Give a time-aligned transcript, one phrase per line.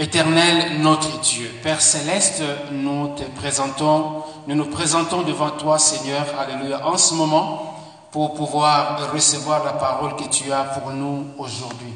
[0.00, 6.86] Éternel notre Dieu, Père céleste, nous te présentons, nous nous présentons devant toi, Seigneur, alléluia,
[6.86, 7.74] en ce moment,
[8.12, 11.92] pour pouvoir recevoir la parole que tu as pour nous aujourd'hui.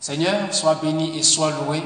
[0.00, 1.82] Seigneur, sois béni et sois loué.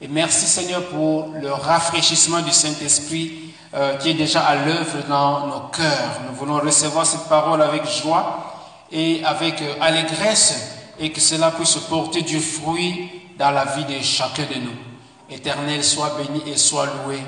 [0.00, 5.46] Et merci, Seigneur, pour le rafraîchissement du Saint-Esprit euh, qui est déjà à l'œuvre dans
[5.46, 6.20] nos cœurs.
[6.26, 8.50] Nous voulons recevoir cette parole avec joie
[8.90, 14.02] et avec euh, allégresse et que cela puisse porter du fruit dans la vie de
[14.02, 14.91] chacun de nous.
[15.32, 17.22] Éternel, sois béni et sois loué.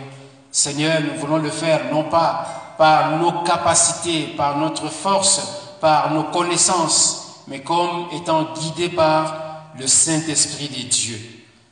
[0.50, 5.40] Seigneur, nous voulons le faire non pas par nos capacités, par notre force,
[5.80, 11.20] par nos connaissances, mais comme étant guidés par le Saint-Esprit de Dieu.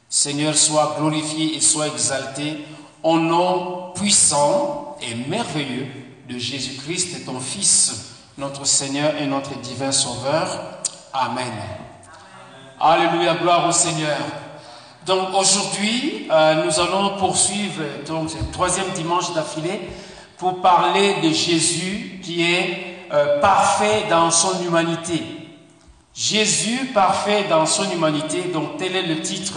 [0.09, 2.65] Seigneur, sois glorifié et sois exalté
[3.03, 5.89] au nom puissant et merveilleux
[6.29, 10.49] de Jésus-Christ, ton Fils, notre Seigneur et notre divin Sauveur.
[11.13, 11.53] Amen.
[12.81, 14.19] Alléluia, gloire au Seigneur.
[15.07, 19.81] Donc aujourd'hui, euh, nous allons poursuivre donc le troisième dimanche d'affilée
[20.37, 25.23] pour parler de Jésus qui est euh, parfait dans son humanité.
[26.15, 29.55] Jésus parfait dans son humanité, donc tel est le titre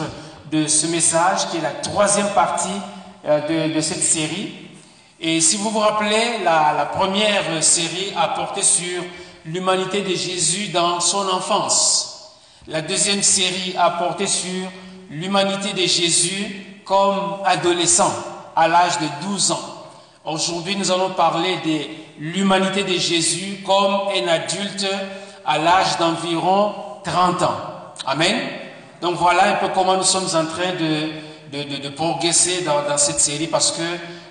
[0.52, 2.81] de ce message qui est la troisième partie
[3.25, 4.52] euh, de, cette série.
[5.20, 9.03] Et si vous vous rappelez, la première série a porté sur
[9.45, 12.31] l'humanité de Jésus dans son enfance.
[12.67, 14.72] La deuxième série a porté sur
[15.09, 18.11] l'humanité de Jésus comme adolescent
[18.56, 19.59] à l'âge de 12 ans.
[20.25, 21.80] Aujourd'hui, nous allons parler de
[22.20, 24.88] l'humanité de Jésus comme un adulte
[25.45, 27.58] à l'âge d'environ 30 ans.
[28.06, 28.36] Amen.
[29.02, 31.11] Donc voilà un peu comment nous sommes en train de,
[31.52, 33.83] de, de, progresser dans, dans cette série parce que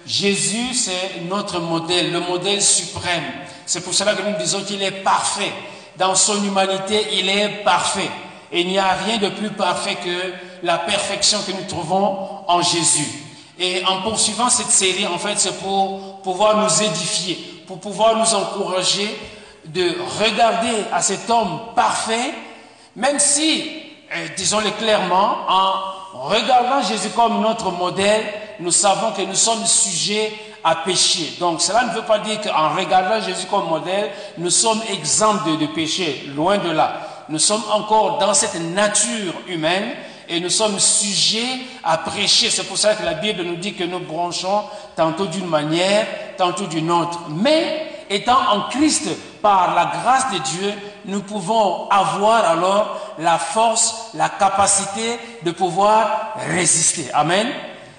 [0.06, 3.22] Jésus, c'est notre modèle, le modèle suprême.
[3.66, 5.52] C'est pour cela que nous disons qu'il est parfait.
[5.96, 8.10] Dans son humanité, il est parfait.
[8.50, 10.32] Et il n'y a rien de plus parfait que
[10.64, 13.06] la perfection que nous trouvons en Jésus.
[13.58, 18.34] Et en poursuivant cette série, en fait, c'est pour pouvoir nous édifier, pour pouvoir nous
[18.34, 19.14] encourager
[19.66, 22.32] de regarder à cet homme parfait,
[22.96, 23.62] même si,
[24.14, 28.24] euh, disons-le clairement, en regardant Jésus comme notre modèle,
[28.58, 30.32] nous savons que nous sommes sujets
[30.64, 31.34] à pécher.
[31.40, 35.56] Donc cela ne veut pas dire qu'en regardant Jésus comme modèle, nous sommes exempts de,
[35.56, 37.24] de péché, loin de là.
[37.28, 39.94] Nous sommes encore dans cette nature humaine
[40.28, 42.50] et nous sommes sujets à prêcher.
[42.50, 44.64] C'est pour ça que la Bible nous dit que nous branchons
[44.96, 47.20] tantôt d'une manière, tantôt d'une autre.
[47.30, 49.08] Mais étant en Christ,
[49.42, 50.72] par la grâce de Dieu,
[51.04, 57.10] nous pouvons avoir alors la force, la capacité de pouvoir résister.
[57.12, 57.46] Amen.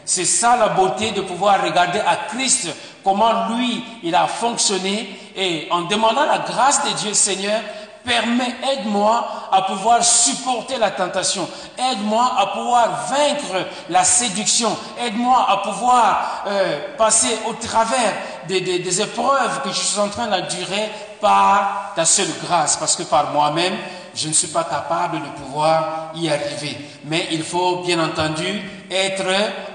[0.05, 2.69] C'est ça la beauté de pouvoir regarder à Christ,
[3.03, 7.59] comment lui, il a fonctionné et en demandant la grâce de Dieu, Seigneur,
[8.05, 15.57] permets, aide-moi à pouvoir supporter la tentation, aide-moi à pouvoir vaincre la séduction, aide-moi à
[15.57, 18.13] pouvoir euh, passer au travers
[18.47, 20.89] des, des, des épreuves que je suis en train d'endurer
[21.19, 23.73] par ta seule grâce, parce que par moi-même,
[24.15, 26.77] je ne suis pas capable de pouvoir y arriver.
[27.03, 28.45] Mais il faut bien entendu
[28.89, 29.25] être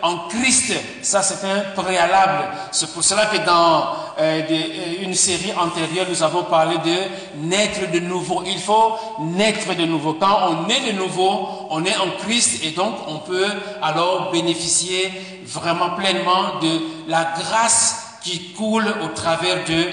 [0.02, 0.72] en Christ.
[1.02, 2.48] Ça, c'est un préalable.
[2.72, 3.84] C'est pour cela que dans
[4.18, 8.42] euh, de, une série antérieure, nous avons parlé de naître de nouveau.
[8.46, 10.14] Il faut naître de nouveau.
[10.14, 13.48] Quand on est de nouveau, on est en Christ et donc on peut
[13.82, 15.12] alors bénéficier
[15.44, 19.84] vraiment pleinement de la grâce qui coule au travers de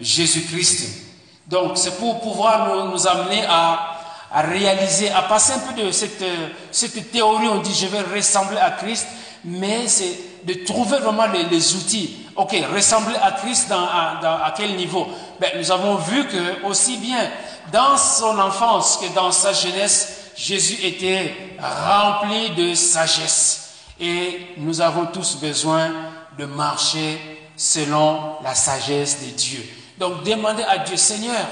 [0.00, 1.04] Jésus-Christ.
[1.48, 3.95] Donc c'est pour pouvoir nous amener à
[4.32, 6.24] à réaliser, à passer un peu de cette,
[6.70, 9.06] cette théorie, on dit je vais ressembler à Christ,
[9.44, 12.16] mais c'est de trouver vraiment les, outils.
[12.36, 15.08] Ok, ressembler à Christ à, à quel niveau?
[15.40, 17.30] Ben, Nous avons vu que aussi bien
[17.72, 23.74] dans son enfance que dans sa jeunesse, Jésus était rempli de sagesse.
[23.98, 25.90] Et nous avons tous besoin
[26.38, 27.18] de marcher
[27.56, 29.66] selon la sagesse de Dieu.
[29.98, 31.46] Donc demandez à Dieu, Seigneur,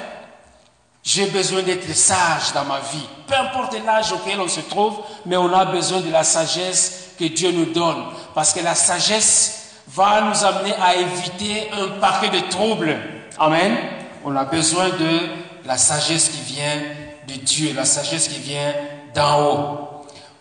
[1.04, 3.06] j'ai besoin d'être sage dans ma vie.
[3.26, 7.26] Peu importe l'âge auquel on se trouve, mais on a besoin de la sagesse que
[7.26, 8.06] Dieu nous donne.
[8.34, 12.96] Parce que la sagesse va nous amener à éviter un paquet de troubles.
[13.38, 13.76] Amen.
[14.24, 15.28] On a besoin de
[15.66, 16.82] la sagesse qui vient
[17.28, 18.72] de Dieu, la sagesse qui vient
[19.14, 19.78] d'en haut.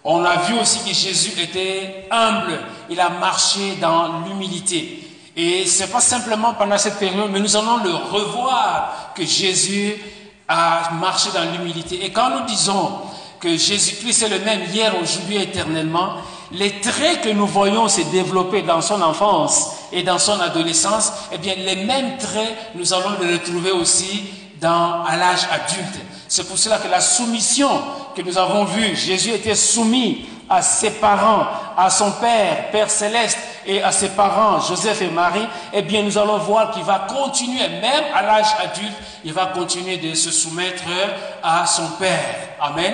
[0.06, 2.58] On a vu aussi que Jésus était humble.
[2.90, 5.00] Il a marché dans l'humilité.
[5.36, 9.96] Et c'est pas simplement pendant cette période, mais nous allons le revoir que Jésus
[10.48, 12.06] à marcher dans l'humilité.
[12.06, 12.92] Et quand nous disons
[13.40, 16.16] que Jésus-Christ est le même hier, aujourd'hui, éternellement,
[16.52, 21.38] les traits que nous voyons se développer dans son enfance et dans son adolescence, eh
[21.38, 24.24] bien, les mêmes traits, nous allons les retrouver aussi
[24.62, 26.00] dans, à l'âge adulte.
[26.28, 27.70] C'est pour cela que la soumission
[28.16, 31.46] que nous avons vue, Jésus était soumis à ses parents,
[31.78, 36.18] à son père, Père céleste, et à ses parents, Joseph et Marie, eh bien nous
[36.18, 38.94] allons voir qu'il va continuer, même à l'âge adulte,
[39.24, 40.84] il va continuer de se soumettre
[41.42, 42.36] à son père.
[42.60, 42.94] Amen.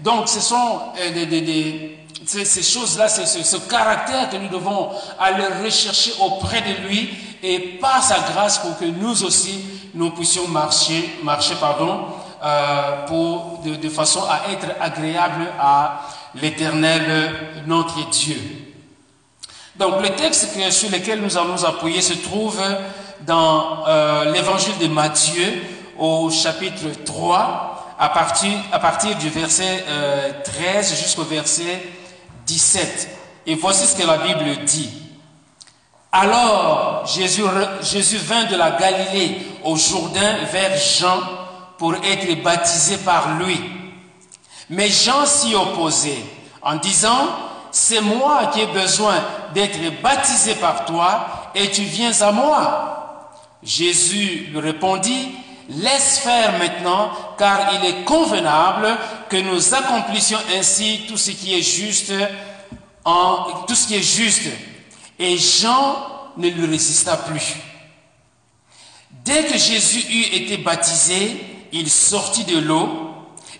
[0.00, 6.60] Donc ce sont euh, des, ces, choses-là, ce, caractère que nous devons aller rechercher auprès
[6.62, 7.10] de lui
[7.42, 9.64] et par sa grâce pour que nous aussi,
[9.94, 12.04] nous puissions marcher, marcher pardon,
[12.42, 16.02] euh, pour, de, façon à être agréable à
[16.34, 17.32] l'éternel
[17.66, 18.36] notre Dieu.
[19.76, 22.60] Donc le texte sur lequel nous allons appuyer se trouve
[23.22, 25.62] dans euh, l'évangile de Matthieu
[25.98, 29.84] au chapitre 3 à partir, du verset
[30.44, 31.82] 13 euh, jusqu'au verset
[32.46, 33.08] 17.
[33.46, 34.90] Et voici ce que la Bible dit.
[36.12, 41.20] Alors Jésus vint de la Galilée au Jourdain vers Jean
[41.78, 43.79] pour être baptisé par lui.
[44.70, 46.24] Mais Jean s'y opposait
[46.62, 47.28] en disant,
[47.72, 49.16] c'est moi qui ai besoin
[49.52, 53.32] d'être baptisé par toi et tu viens à moi.
[53.64, 55.32] Jésus lui répondit,
[55.68, 58.96] laisse faire maintenant, car il est convenable
[59.28, 62.12] que nous accomplissions ainsi tout ce qui est juste.
[65.18, 65.96] Et Jean
[66.36, 67.56] ne lui résista plus.
[69.24, 73.10] Dès que Jésus eut été baptisé, il sortit de l'eau,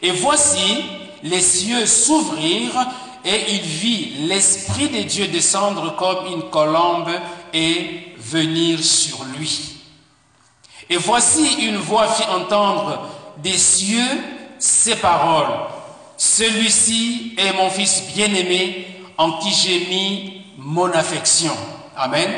[0.02, 0.84] et voici,
[1.22, 2.86] les cieux s'ouvrirent,
[3.24, 7.10] et il vit l'Esprit de Dieu descendre comme une colombe
[7.52, 9.76] et venir sur lui.
[10.88, 13.08] Et voici une voix fit entendre
[13.38, 14.08] des cieux
[14.58, 15.52] ces paroles.
[16.16, 18.86] Celui-ci est mon fils bien-aimé
[19.16, 21.52] en qui j'ai mis mon affection.
[21.96, 22.30] Amen.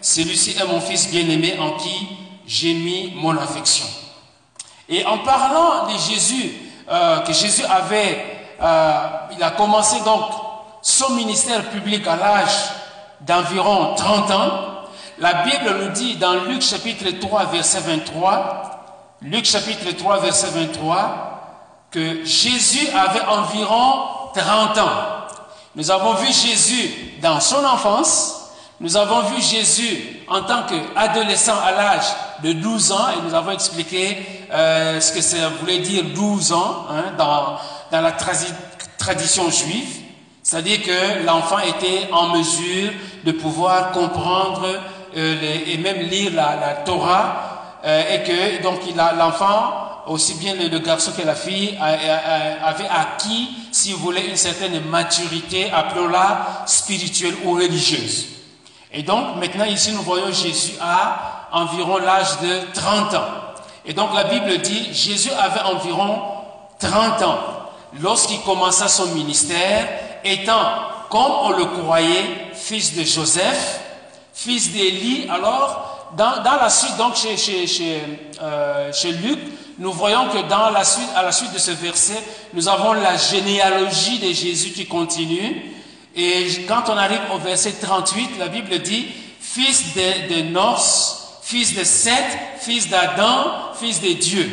[0.00, 2.08] Celui-ci est mon fils bien-aimé en qui
[2.46, 3.86] j'ai mis mon affection.
[4.88, 6.52] Et en parlant de Jésus,
[6.88, 8.24] euh, que Jésus avait,
[8.62, 10.22] euh, il a commencé donc
[10.82, 12.70] son ministère public à l'âge
[13.20, 14.50] d'environ 30 ans.
[15.18, 21.88] La Bible nous dit dans Luc chapitre 3 verset 23, Luc chapitre 3 verset 23,
[21.90, 24.90] que Jésus avait environ 30 ans.
[25.74, 28.45] Nous avons vu Jésus dans son enfance,
[28.78, 32.06] nous avons vu Jésus en tant qu'adolescent à l'âge
[32.42, 34.18] de 12 ans et nous avons expliqué
[34.52, 37.56] euh, ce que ça voulait dire 12 ans hein, dans,
[37.90, 40.02] dans la tradition juive.
[40.42, 42.92] C'est-à-dire que l'enfant était en mesure
[43.24, 44.68] de pouvoir comprendre
[45.16, 50.78] euh, et même lire la, la Torah euh, et que donc l'enfant, aussi bien le,
[50.80, 57.52] garçon que la fille, avait acquis, si vous voulez, une certaine maturité, appelons-la spirituelle ou
[57.54, 58.35] religieuse.
[58.96, 63.26] Et donc, maintenant, ici, nous voyons Jésus à environ l'âge de 30 ans.
[63.84, 66.18] Et donc, la Bible dit, Jésus avait environ
[66.78, 67.38] 30 ans
[68.00, 69.86] lorsqu'il commença son ministère,
[70.24, 70.64] étant,
[71.10, 73.80] comme on le croyait, fils de Joseph,
[74.32, 75.28] fils d'Élie.
[75.28, 77.36] Alors, dans, la suite, donc, chez,
[78.40, 79.38] euh, chez Luc,
[79.78, 82.22] nous voyons que dans la suite, à la suite de ce verset,
[82.54, 85.75] nous avons la généalogie de Jésus qui continue.
[86.16, 89.06] Et quand on arrive au verset 38, la Bible dit,
[89.38, 90.50] fils de, de
[91.42, 94.48] fils de Seth, fils d'Adam, fils de Dieu.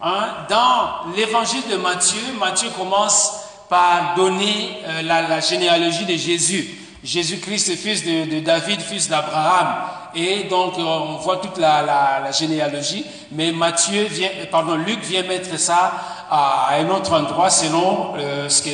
[0.00, 0.28] Hein?
[0.48, 3.32] Dans l'évangile de Matthieu, Matthieu commence
[3.68, 6.78] par donner euh, la, généalogie de Jésus.
[7.04, 9.74] Jésus-Christ, fils de, David, fils d'Abraham.
[10.14, 13.04] Et donc, euh, on voit toute la, généalogie.
[13.30, 15.92] Mais Matthieu vient, pardon, Luc vient mettre ça
[16.34, 18.70] à, un autre endroit selon euh, ce que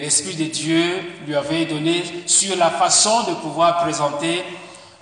[0.00, 0.84] l'Esprit de Dieu
[1.24, 4.42] lui avait donné sur la façon de pouvoir présenter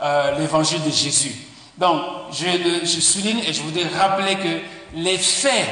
[0.03, 1.35] euh, l'évangile de Jésus.
[1.79, 2.03] Donc,
[2.33, 4.61] je, souligne et je voudrais rappeler que
[4.95, 5.67] les faits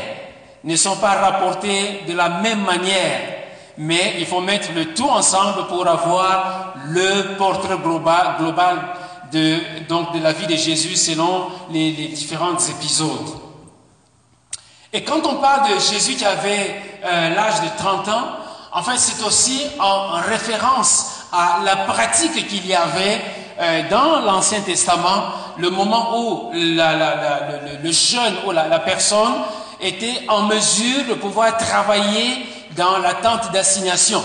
[0.64, 3.20] ne sont pas rapportés de la même manière,
[3.76, 8.78] mais il faut mettre le tout ensemble pour avoir le portrait global,
[9.30, 13.45] de, donc de la vie de Jésus selon les différents épisodes.
[14.96, 16.74] Et quand on parle de Jésus qui avait
[17.04, 18.28] euh, l'âge de 30 ans,
[18.72, 23.20] en fait, c'est aussi en, référence à la pratique qu'il y avait
[23.60, 25.24] euh, dans l'Ancien Testament,
[25.58, 29.34] le moment où le, jeune ou la, personne
[29.82, 34.24] était en mesure de pouvoir travailler dans la tente d'assignation.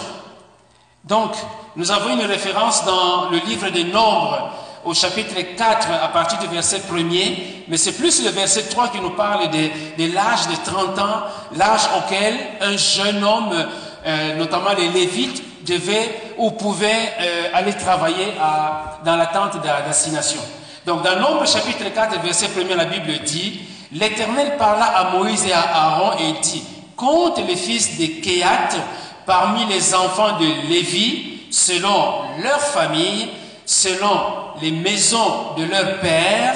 [1.04, 1.34] Donc,
[1.76, 4.52] nous avons une référence dans le livre des Nombres
[4.86, 9.00] au chapitre 4 à partir du verset 1er, mais c'est plus le verset 3 qui
[9.00, 11.22] nous parle de, l'âge de 30 ans,
[11.56, 13.54] l'âge auquel un jeune homme
[14.06, 20.42] euh, notamment les Lévites, devaient ou pouvaient euh, aller travailler à, dans la tente d'assignation.
[20.86, 23.62] Donc dans Nombre chapitre 4, verset 1 la Bible dit,
[23.94, 26.64] L'Éternel parla à Moïse et à Aaron et dit,
[26.96, 28.70] compte les fils de Kéat
[29.26, 33.28] parmi les enfants de Lévi, selon leur famille,
[33.66, 36.56] selon les maisons de leur père,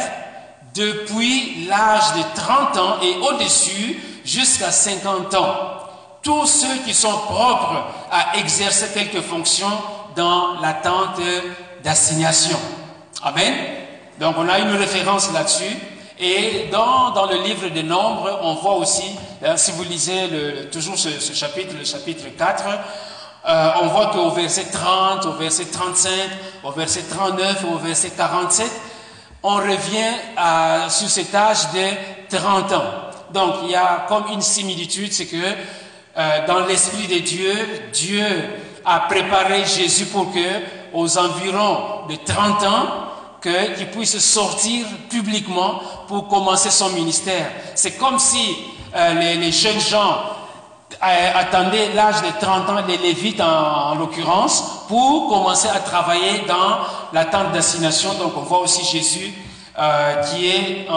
[0.76, 5.56] depuis l'âge de 30 ans et au-dessus jusqu'à 50 ans.
[6.22, 9.70] Tous ceux qui sont propres à exercer quelque fonction
[10.16, 11.22] dans l'attente
[11.84, 12.58] d'assignation.
[13.24, 13.54] Amen.
[14.20, 15.76] Donc on a une référence là-dessus.
[16.18, 19.04] Et dans, dans le livre des Nombres, on voit aussi,
[19.46, 20.30] hein, si vous lisez
[20.72, 22.64] toujours ce, ce, chapitre, le chapitre 4,
[23.48, 26.12] euh, on voit qu'au verset 30, au verset 35,
[26.64, 28.72] au verset 39, au verset 47,
[29.44, 32.84] on revient à, sur cet âge de 30 ans.
[33.32, 37.54] Donc il y a comme une similitude, c'est que euh, dans l'esprit de Dieu,
[37.94, 38.26] Dieu
[38.84, 40.40] a préparé Jésus pour que,
[40.94, 42.88] aux environs de 30 ans,
[43.42, 47.52] qu'il puisse sortir publiquement pour commencer son ministère.
[47.76, 48.58] C'est comme si
[48.96, 50.18] euh, les, les, jeunes gens
[51.04, 56.46] euh, attendaient l'âge de 30 ans, les Lévites en, en l'occurrence, pour commencer à travailler
[56.48, 56.78] dans
[57.14, 58.14] l'attente d'assignation.
[58.16, 59.34] Donc on voit aussi Jésus
[59.78, 60.88] euh, qui, est,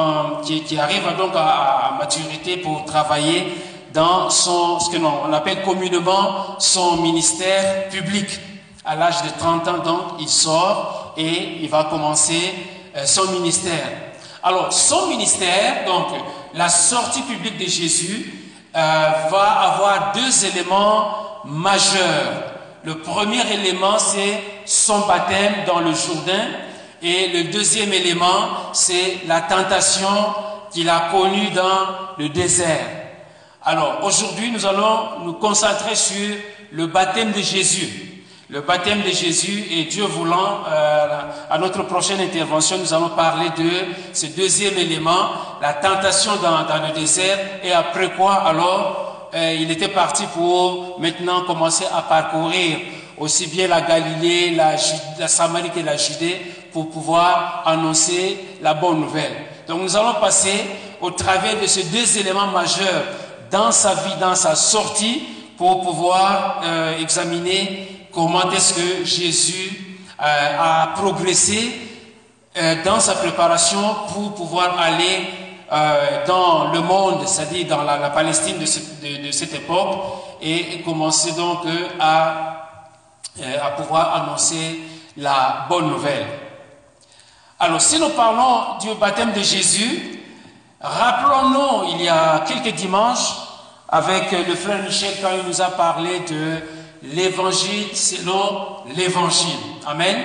[0.44, 3.52] qui, qui, arrive donc à, maturité pour travailler
[3.92, 8.38] dans son, ce que l'on appelle communément son ministère public.
[8.84, 12.54] À l'âge de 30 ans, donc, il sort et il va commencer
[12.96, 13.86] euh, son ministère.
[14.42, 16.06] Alors, son ministère, donc,
[16.54, 18.37] la sortie publique de Jésus, euh,
[18.74, 22.44] va avoir deux éléments majeurs.
[22.84, 26.46] Le premier élément, c'est son baptême dans le Jourdain.
[27.02, 30.08] Et le deuxième élément, c'est la tentation
[30.72, 32.86] qu'il a connue dans le désert.
[33.64, 36.36] Alors, aujourd'hui, nous allons nous concentrer sur
[36.72, 38.17] le baptême de Jésus
[38.50, 43.50] le baptême de Jésus et Dieu voulant, euh, à notre prochaine intervention, nous allons parler
[43.58, 43.70] de
[44.14, 45.28] ce deuxième élément,
[45.60, 50.98] la tentation dans, dans le désert et après quoi alors euh, il était parti pour
[50.98, 52.78] maintenant commencer à parcourir
[53.18, 54.76] aussi bien la Galilée, la,
[55.18, 56.40] la Samarie que la Judée
[56.72, 59.32] pour pouvoir annoncer la bonne nouvelle.
[59.66, 60.64] Donc nous allons passer
[61.02, 63.04] au travers de ces deux éléments majeurs
[63.50, 65.22] dans sa vie, dans sa sortie,
[65.58, 69.88] pour pouvoir euh, examiner comment est-ce que Jésus
[70.20, 71.72] euh, a progressé
[72.56, 75.28] euh, dans sa préparation pour pouvoir aller
[75.70, 79.96] euh, dans le monde, c'est-à-dire dans la, Palestine de, ce, de, de, cette époque,
[80.40, 81.58] et, commencer donc
[82.00, 82.54] à
[83.76, 84.80] pouvoir annoncer
[85.16, 86.26] la bonne nouvelle.
[87.60, 90.20] Alors, si nous parlons du baptême de Jésus,
[90.80, 93.34] rappelons-nous, il y a quelques dimanches,
[93.88, 96.60] avec le frère Michel, quand il nous a parlé de
[97.02, 99.58] l'évangile selon l'évangile.
[99.86, 100.16] Amen.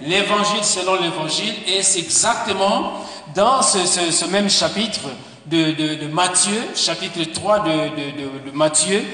[0.00, 1.54] L'évangile selon l'évangile.
[1.66, 2.92] Et c'est exactement
[3.34, 5.00] dans ce, même chapitre
[5.46, 9.04] de, Matthieu, chapitre 3 de, Matthieu,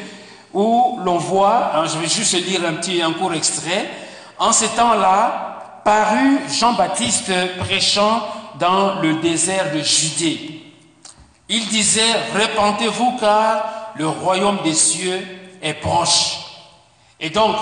[0.53, 3.89] où l'on voit, hein, je vais juste lire un petit un court extrait,
[4.39, 8.23] en ce temps-là, parut Jean-Baptiste prêchant
[8.59, 10.63] dans le désert de Judée.
[11.49, 15.21] Il disait, répandez-vous car le royaume des cieux
[15.63, 16.48] est proche.
[17.21, 17.57] Et donc,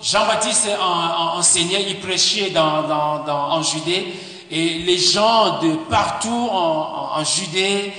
[0.00, 4.14] Jean-Baptiste enseignait, il prêchait dans, dans, dans, en Judée,
[4.50, 7.92] et les gens de partout en, Judée,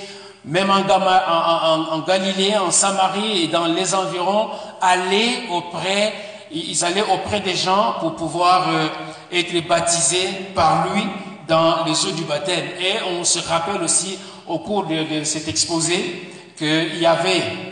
[0.45, 4.49] même en, en, Galilée, en Samarie et dans les environs,
[4.81, 6.13] allaient auprès,
[6.51, 8.87] ils allaient auprès des gens pour pouvoir euh,
[9.31, 11.03] être baptisés par lui
[11.47, 12.65] dans les eaux du baptême.
[12.79, 17.70] Et on se rappelle aussi au cours de, de cet exposé qu'il y avait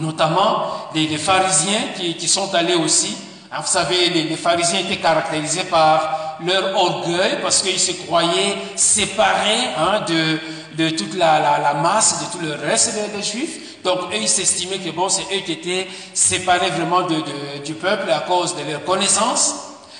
[0.00, 3.16] notamment les, les pharisiens qui, qui, sont allés aussi.
[3.50, 8.56] Hein, vous savez, les, les, pharisiens étaient caractérisés par leur orgueil parce qu'ils se croyaient
[8.76, 10.38] séparés hein, de,
[10.76, 13.82] de toute la, la, la, masse, de tout le reste des, des juifs.
[13.84, 17.74] Donc eux, ils s'estimaient que bon, c'est eux qui étaient séparés vraiment de, de, du
[17.74, 19.54] peuple à cause de leur connaissance.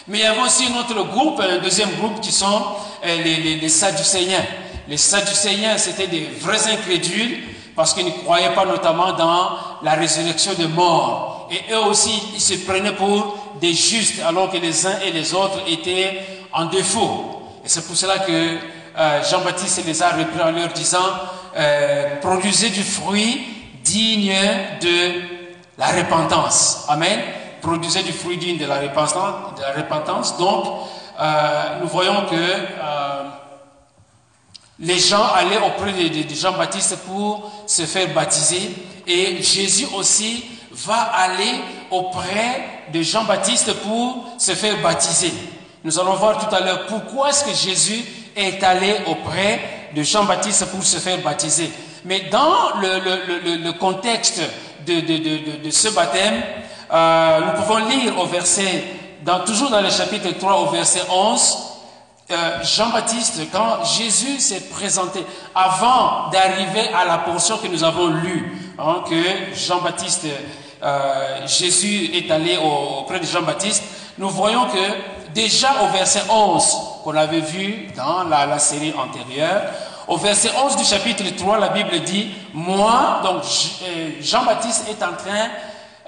[0.08, 2.62] Mais il y avait aussi un autre groupe, un deuxième groupe qui sont
[3.04, 4.44] euh, les, les, les Sadducéens.
[4.88, 7.38] Les Sadducéens, c'était des vrais incrédules
[7.74, 9.50] parce qu'ils ne croyaient pas notamment dans
[9.82, 11.48] la résurrection des morts.
[11.50, 15.34] Et eux aussi, ils se prenaient pour des justes, alors que les uns et les
[15.34, 16.20] autres étaient
[16.52, 17.42] en défaut.
[17.64, 18.32] Et c'est pour cela que
[18.98, 20.98] euh, Jean-Baptiste les a repris en leur disant,
[21.56, 23.46] euh, produisez du fruit
[23.82, 24.34] digne
[24.80, 25.12] de
[25.78, 26.84] la repentance.
[26.88, 27.20] Amen.
[27.60, 30.36] Produisez du fruit digne de la repentance.
[30.36, 30.64] Donc,
[31.20, 32.36] euh, nous voyons que
[34.78, 38.70] les gens allaient auprès de, Jean-Baptiste pour se faire baptiser
[39.06, 41.60] et Jésus aussi va aller
[41.90, 45.32] auprès de Jean-Baptiste pour se faire baptiser.
[45.84, 49.60] Nous allons voir tout à l'heure pourquoi est-ce que Jésus est allé auprès
[49.94, 51.70] de Jean-Baptiste pour se faire baptiser.
[52.04, 54.40] Mais dans le, contexte
[54.86, 56.42] de, ce baptême,
[56.92, 58.84] euh, nous pouvons lire au verset,
[59.24, 61.58] dans, toujours dans le chapitre 3, au verset 11,
[62.32, 65.24] euh, Jean-Baptiste, quand Jésus s'est présenté,
[65.54, 70.26] avant d'arriver à la portion que nous avons lue, hein, que Jean-Baptiste,
[70.82, 73.82] euh, Jésus est allé auprès de Jean-Baptiste,
[74.18, 79.62] nous voyons que déjà au verset 11, qu'on avait vu dans la, série antérieure,
[80.08, 83.42] au verset 11 du chapitre 3, la Bible dit, moi, donc
[84.20, 85.48] Jean-Baptiste est en train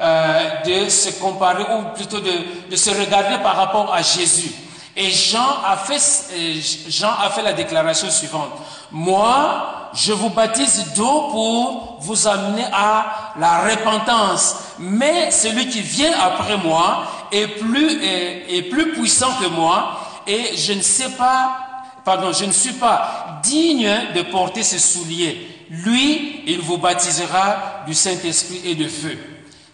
[0.01, 4.51] euh, de se comparer, ou plutôt de, se regarder par rapport à Jésus.
[4.97, 6.01] Et Jean a, fait,
[6.33, 8.51] euh, Jean a fait la déclaration suivante.
[8.93, 14.57] Moi, je vous baptise d'eau pour vous amener à la repentance.
[14.79, 20.57] Mais celui qui vient après moi est plus, est, est plus puissant que moi et
[20.57, 21.59] je ne sais pas,
[22.05, 25.49] pardon, je ne suis pas digne de porter ses souliers.
[25.71, 29.19] Lui, il vous baptisera du Saint-Esprit et de feu.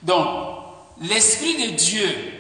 [0.03, 0.27] Donc,
[1.03, 2.40] l'Esprit de Dieu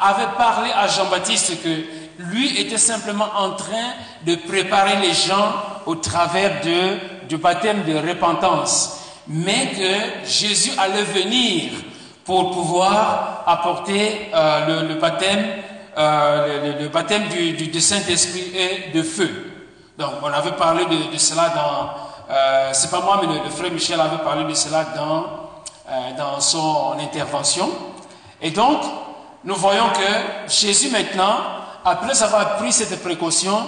[0.00, 1.84] avait parlé à Jean-Baptiste que
[2.18, 3.94] lui était simplement en train
[4.26, 5.52] de préparer les gens
[5.86, 11.72] au travers de, du baptême de repentance, mais que Jésus allait venir
[12.24, 15.44] pour pouvoir apporter euh, le, baptême,
[15.96, 19.52] euh, le, baptême du, Saint-Esprit et de feu.
[19.98, 24.00] Donc, on avait parlé de, cela dans, euh, c'est pas moi, mais le, frère Michel
[24.00, 25.40] avait parlé de cela dans
[25.90, 27.68] euh, dans son intervention.
[28.40, 28.80] Et donc,
[29.44, 31.38] nous voyons que Jésus maintenant,
[31.84, 33.58] après avoir pris cette précaution,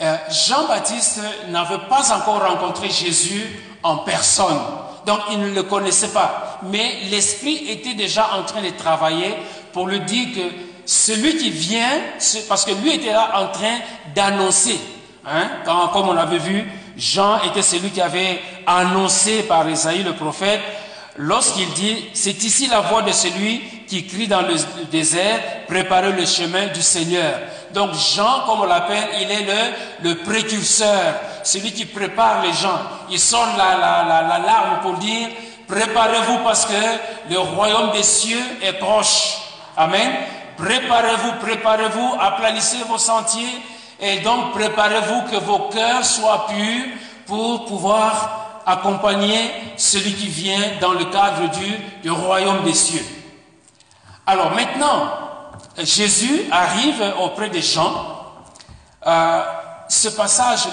[0.00, 3.44] euh, Jean-Baptiste n'avait pas encore rencontré Jésus
[3.82, 4.58] en personne.
[5.06, 6.60] Donc, il ne le connaissait pas.
[6.62, 9.34] Mais l'Esprit était déjà en train de travailler
[9.72, 10.54] pour lui dire que
[10.86, 12.00] celui qui vient,
[12.48, 13.78] parce que lui était là en train
[14.14, 14.78] d'annoncer.
[15.26, 20.60] Hein, comme on avait vu, Jean était celui qui avait annoncé par Isaïe le prophète
[21.16, 23.62] lorsqu'il dit, c'est ici la voix de celui
[23.92, 24.54] qui crie dans le
[24.90, 27.34] désert, préparez le chemin du Seigneur.
[27.74, 32.80] Donc Jean, comme on l'appelle, il est le, le précurseur, celui qui prépare les gens.
[33.10, 35.28] Il sonne la, la, la, larme pour dire,
[35.68, 36.72] préparez-vous parce que
[37.30, 39.36] le royaume des cieux est proche.
[39.76, 40.10] Amen.
[40.56, 43.60] Préparez-vous, préparez-vous, aplanissez vos sentiers
[44.00, 46.86] et donc préparez-vous que vos cœurs soient purs
[47.26, 53.04] pour pouvoir accompagner celui qui vient dans le cadre du, du royaume des cieux.
[54.26, 55.10] Alors maintenant,
[55.78, 58.34] Jésus arrive auprès des gens.
[59.06, 59.42] Euh,
[59.88, 60.68] ce passage,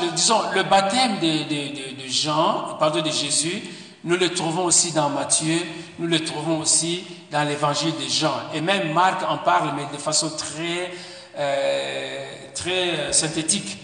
[0.53, 3.63] le, baptême de, de, Jésus,
[4.03, 5.57] nous le trouvons aussi dans Matthieu,
[5.97, 8.33] nous le trouvons aussi dans l'évangile de Jean.
[8.53, 10.91] Et même Marc en parle, mais de façon très,
[11.37, 13.77] euh, très synthétique.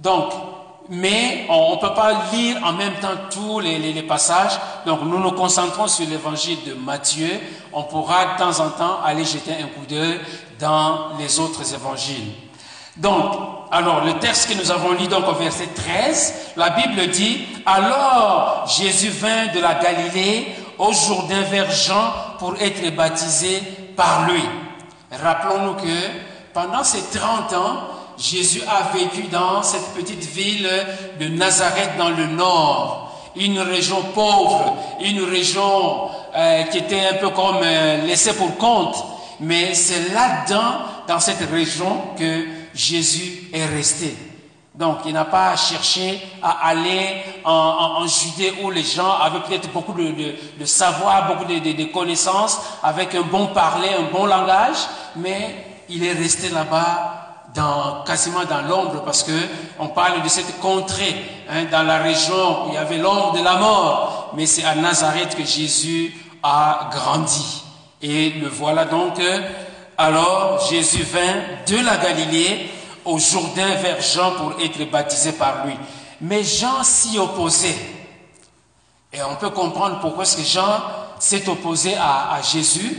[0.00, 0.32] Donc,
[0.90, 4.58] mais on ne peut pas lire en même temps tous les, passages.
[4.84, 7.30] Donc nous nous concentrons sur l'évangile de Matthieu.
[7.72, 10.20] On pourra de temps en temps aller jeter un coup d'œil
[10.58, 12.32] dans les autres évangiles.
[12.96, 13.32] Donc,
[13.70, 18.66] alors le texte que nous avons lu donc au verset 13, la Bible dit, alors
[18.66, 23.62] Jésus vint de la Galilée au Jourdain vers Jean pour être baptisé
[23.96, 24.42] par lui.
[25.12, 25.96] Rappelons-nous que
[26.52, 27.76] pendant ces 30 ans,
[28.20, 30.68] Jésus a vécu dans cette petite ville
[31.18, 37.30] de Nazareth dans le nord, une région pauvre, une région euh, qui était un peu
[37.30, 39.02] comme euh, laissée pour compte.
[39.40, 44.14] Mais c'est là-dedans, dans cette région, que Jésus est resté.
[44.74, 49.94] Donc, il n'a pas cherché à aller en, Judée où les gens avaient peut-être beaucoup
[49.94, 54.76] de, savoir, beaucoup de, de, connaissances, avec un bon parler, un bon langage,
[55.16, 57.19] mais il est resté là-bas
[58.06, 59.32] quasiment dans l'ombre parce que
[59.78, 61.14] on parle de cette contrée
[61.48, 64.74] hein, dans la région où il y avait l'ombre de la mort, mais c'est à
[64.74, 67.62] Nazareth que Jésus a grandi.
[68.02, 69.20] Et le voilà donc.
[69.98, 72.70] Alors Jésus vint de la Galilée
[73.04, 75.74] au Jourdain vers Jean pour être baptisé par lui.
[76.20, 77.76] Mais Jean s'y opposait.
[79.12, 80.80] Et on peut comprendre pourquoi est-ce que Jean
[81.18, 82.96] s'est opposé à, à Jésus.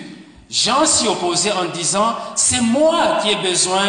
[0.50, 3.84] Jean s'y opposait en disant, c'est moi qui ai besoin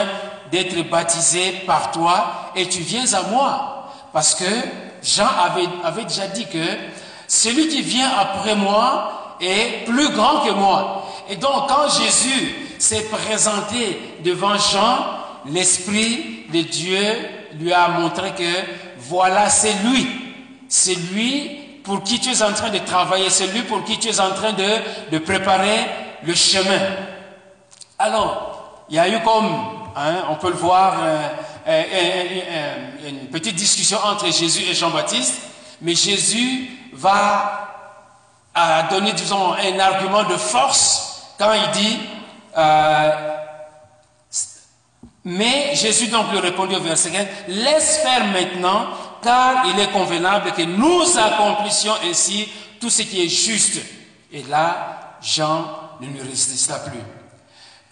[0.52, 3.90] d'être baptisé par toi et tu viens à moi.
[4.12, 4.44] Parce que
[5.02, 5.26] Jean
[5.82, 6.64] avait, déjà dit que
[7.26, 11.08] celui qui vient après moi est plus grand que moi.
[11.30, 14.98] Et donc quand Jésus s'est présenté devant Jean,
[15.46, 17.00] l'Esprit de Dieu
[17.58, 18.52] lui a montré que
[18.98, 20.06] voilà, c'est lui.
[20.68, 24.08] C'est lui pour qui tu es en train de travailler, c'est lui pour qui tu
[24.08, 24.68] es en train de,
[25.10, 25.86] de préparer
[26.24, 26.78] le chemin.
[27.98, 31.28] Alors, il y a eu comme Hein, on peut le voir, euh,
[31.66, 35.42] euh, euh, une petite discussion entre Jésus et Jean-Baptiste,
[35.82, 37.68] mais Jésus va
[38.90, 41.98] donner, un argument de force quand il dit,
[45.24, 48.88] mais Jésus donc lui répondit au verset 15, laisse faire maintenant,
[49.22, 52.48] car il est convenable que nous accomplissions ainsi
[52.80, 53.80] tout ce qui est juste.
[54.32, 55.66] Et là, Jean
[56.00, 57.21] ne lui résista plus.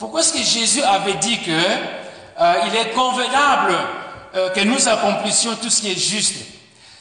[0.01, 3.77] Pourquoi est-ce que Jésus avait dit que euh, il est convenable
[4.35, 6.37] euh, que nous accomplissions tout ce qui est juste?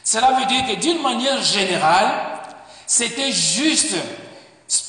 [0.04, 2.12] Cela veut dire que d'une manière générale,
[2.86, 3.96] c'était juste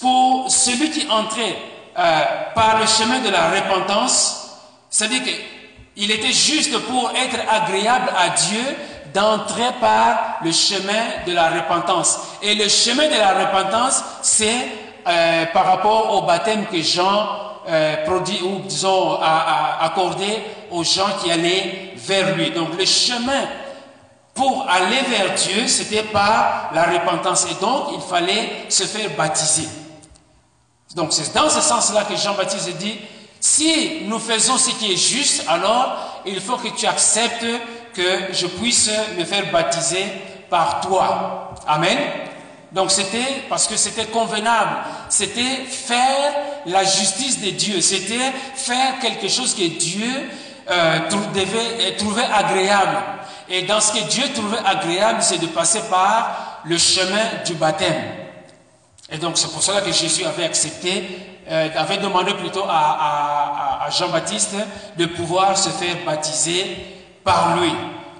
[0.00, 1.56] pour celui qui entrait
[1.96, 4.58] euh, par le chemin de la repentance,
[4.90, 8.76] c'est-à-dire qu'il était juste pour être agréable à Dieu
[9.14, 12.18] d'entrer par le chemin de la repentance.
[12.42, 14.66] Et le chemin de la repentance, c'est
[15.52, 20.26] par rapport au baptême que Jean euh, produit, ou disons, a, a accordé
[20.70, 22.50] aux gens qui allaient vers lui.
[22.50, 23.46] Donc le chemin
[24.34, 27.46] pour aller vers Dieu, c'était par la repentance.
[27.50, 29.68] Et donc, il fallait se faire baptiser.
[30.94, 32.98] Donc, c'est dans ce sens-là que Jean-Baptiste dit,
[33.38, 37.44] si nous faisons ce qui est juste, alors il faut que tu acceptes
[37.94, 40.04] que je puisse me faire baptiser
[40.48, 41.54] par toi.
[41.66, 41.98] Amen.
[42.72, 44.76] Donc c'était parce que c'était convenable,
[45.08, 46.32] c'était faire
[46.66, 50.30] la justice de Dieu, c'était faire quelque chose que Dieu
[50.70, 50.98] euh,
[51.34, 52.96] devait trouver agréable.
[53.48, 58.02] Et dans ce que Dieu trouvait agréable, c'est de passer par le chemin du baptême.
[59.10, 61.04] Et donc c'est pour cela que Jésus avait accepté,
[61.50, 64.54] euh, avait demandé plutôt à Jean-Baptiste
[64.96, 66.76] de pouvoir se faire baptiser
[67.24, 67.72] par lui.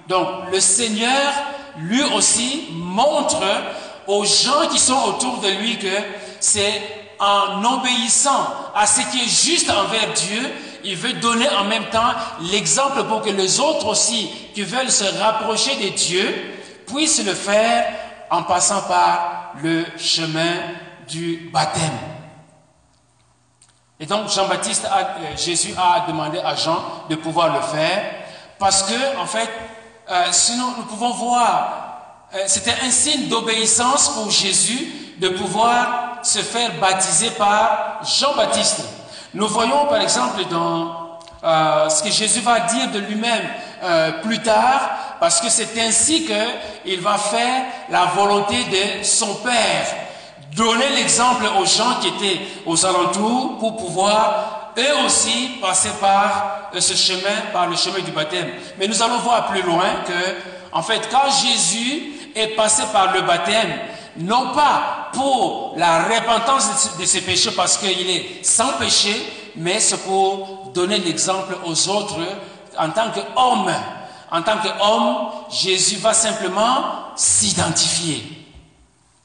[0.08, 1.32] Donc le Seigneur,
[1.78, 3.44] lui aussi, montre
[4.10, 5.96] aux gens qui sont autour de lui que
[6.40, 6.82] c'est
[7.18, 10.50] en obéissant à ce qui est juste envers Dieu,
[10.84, 15.04] il veut donner en même temps l'exemple pour que les autres aussi qui veulent se
[15.20, 16.54] rapprocher de Dieu
[16.86, 17.92] puissent le faire
[18.30, 20.54] en passant par le chemin
[21.08, 21.98] du baptême.
[23.98, 28.02] Et donc Jean-Baptiste, euh, Jésus a demandé à Jean de pouvoir le faire
[28.58, 29.50] parce que en fait
[30.10, 31.89] euh, sinon, nous pouvons voir,
[32.46, 34.88] c'était un signe d'obéissance pour Jésus
[35.18, 38.84] de pouvoir se faire baptiser par Jean-Baptiste.
[39.34, 43.48] Nous voyons par exemple dans euh, ce que Jésus va dire de lui-même
[44.22, 49.86] plus tard, parce que c'est ainsi qu'il va faire la volonté de son Père,
[50.54, 56.94] donner l'exemple aux gens qui étaient aux alentours pour pouvoir eux aussi passaient par ce
[56.94, 58.50] chemin, par le chemin du baptême.
[58.78, 60.12] Mais nous allons voir plus loin que,
[60.72, 63.70] en fait, quand Jésus est passé par le baptême,
[64.16, 69.14] non pas pour la repentance de ses péchés parce qu'il est sans péché,
[69.56, 72.18] mais c'est pour donner l'exemple aux autres
[72.78, 73.72] en tant qu'homme.
[74.32, 75.16] En tant qu'homme,
[75.50, 76.84] Jésus va simplement
[77.16, 78.24] s'identifier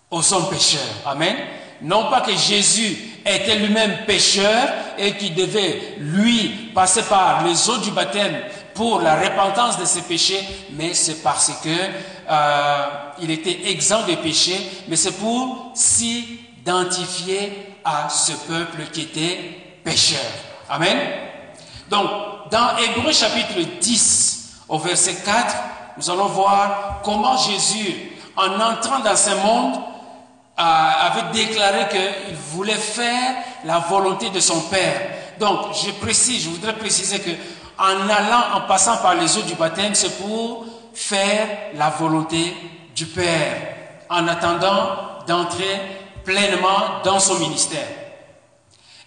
[0.09, 0.81] aux hommes pécheurs.
[1.05, 1.35] Amen.
[1.81, 7.77] Non pas que Jésus était lui-même pécheur et qui devait, lui, passer par les eaux
[7.77, 8.35] du baptême
[8.73, 10.39] pour la repentance de ses péchés,
[10.71, 11.69] mais c'est parce que
[12.29, 12.85] euh,
[13.21, 19.39] il était exempt de péché, mais c'est pour s'identifier à ce peuple qui était
[19.83, 20.19] pécheur.
[20.69, 20.97] Amen.
[21.89, 22.09] Donc,
[22.51, 25.55] dans Hébreu chapitre 10, au verset 4,
[25.97, 29.75] nous allons voir comment Jésus, en entrant dans ce monde,
[30.57, 33.35] avait déclaré qu'il voulait faire
[33.65, 35.11] la volonté de son Père.
[35.39, 37.31] Donc, je précise, je voudrais préciser que
[37.77, 42.55] en allant, en passant par les eaux du baptême, c'est pour faire la volonté
[42.95, 43.75] du Père,
[44.09, 45.81] en attendant d'entrer
[46.23, 47.87] pleinement dans son ministère.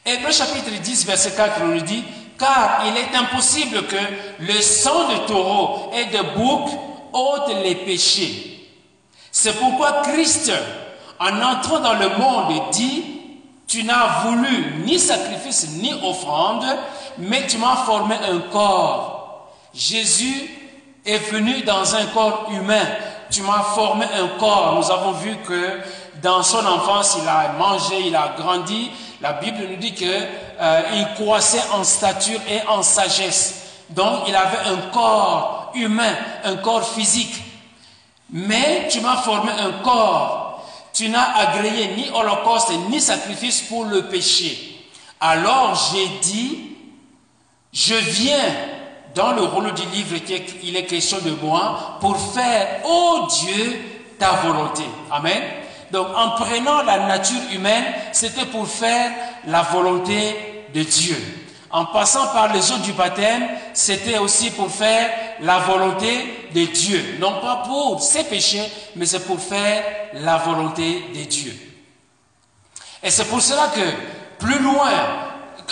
[0.05, 2.05] Hébreu chapitre 10, verset 4 nous dit,
[2.39, 3.97] car il est impossible que
[4.41, 6.71] le sang de taureau et de bouc
[7.13, 8.69] ôte les péchés.
[9.33, 10.53] C'est pourquoi Christ,
[11.19, 13.05] en entrant dans le monde, dit,
[13.67, 16.65] tu n'as voulu ni sacrifice ni offrande,
[17.19, 19.51] mais tu m'as formé un corps.
[19.75, 20.58] Jésus
[21.09, 22.87] est venu dans un corps humain.
[23.31, 24.75] Tu m'as formé un corps.
[24.77, 25.81] Nous avons vu que
[26.23, 28.91] dans son enfance, il a mangé, il a grandi.
[29.21, 30.05] La Bible nous dit que
[30.61, 33.63] euh, croissait en stature et en sagesse.
[33.91, 37.43] Donc, il avait un corps humain, un corps physique.
[38.31, 40.49] Mais tu m'as formé un corps
[40.99, 44.85] tu n'as agréé ni holocauste ni sacrifice pour le péché.
[45.21, 46.59] Alors j'ai dit,
[47.73, 48.53] je viens
[49.19, 50.15] dans le rôle du livre
[50.63, 53.81] il est question de moi pour faire, ô Dieu,
[54.17, 54.85] ta volonté.
[55.11, 55.43] Amen.
[55.91, 59.11] Donc en prenant la nature humaine, c'était pour faire
[59.45, 61.17] la volonté de Dieu.
[61.71, 63.43] En passant par les eaux du baptême,
[63.75, 67.17] c'était aussi pour faire la volonté de Dieu.
[67.21, 69.83] Non pas pour ses péchés, mais c'est pour faire
[70.15, 71.53] la volonté de Dieu.
[73.03, 73.81] Et c'est pour cela que
[74.39, 74.93] Plus loin,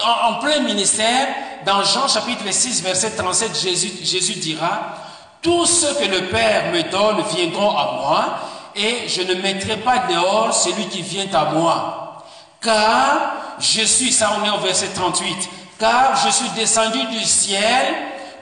[0.05, 1.29] en, plein ministère,
[1.67, 3.61] dans Jean chapitre 6, verset 37,
[4.03, 4.95] Jésus, dira,
[5.43, 8.25] Tous ceux que le Père me donne viendront à moi,
[8.77, 12.25] et je ne mettrai pas dehors celui qui vient à moi.
[12.61, 15.37] Car je suis, ça on est au verset 38,
[15.79, 17.95] car je suis descendu du ciel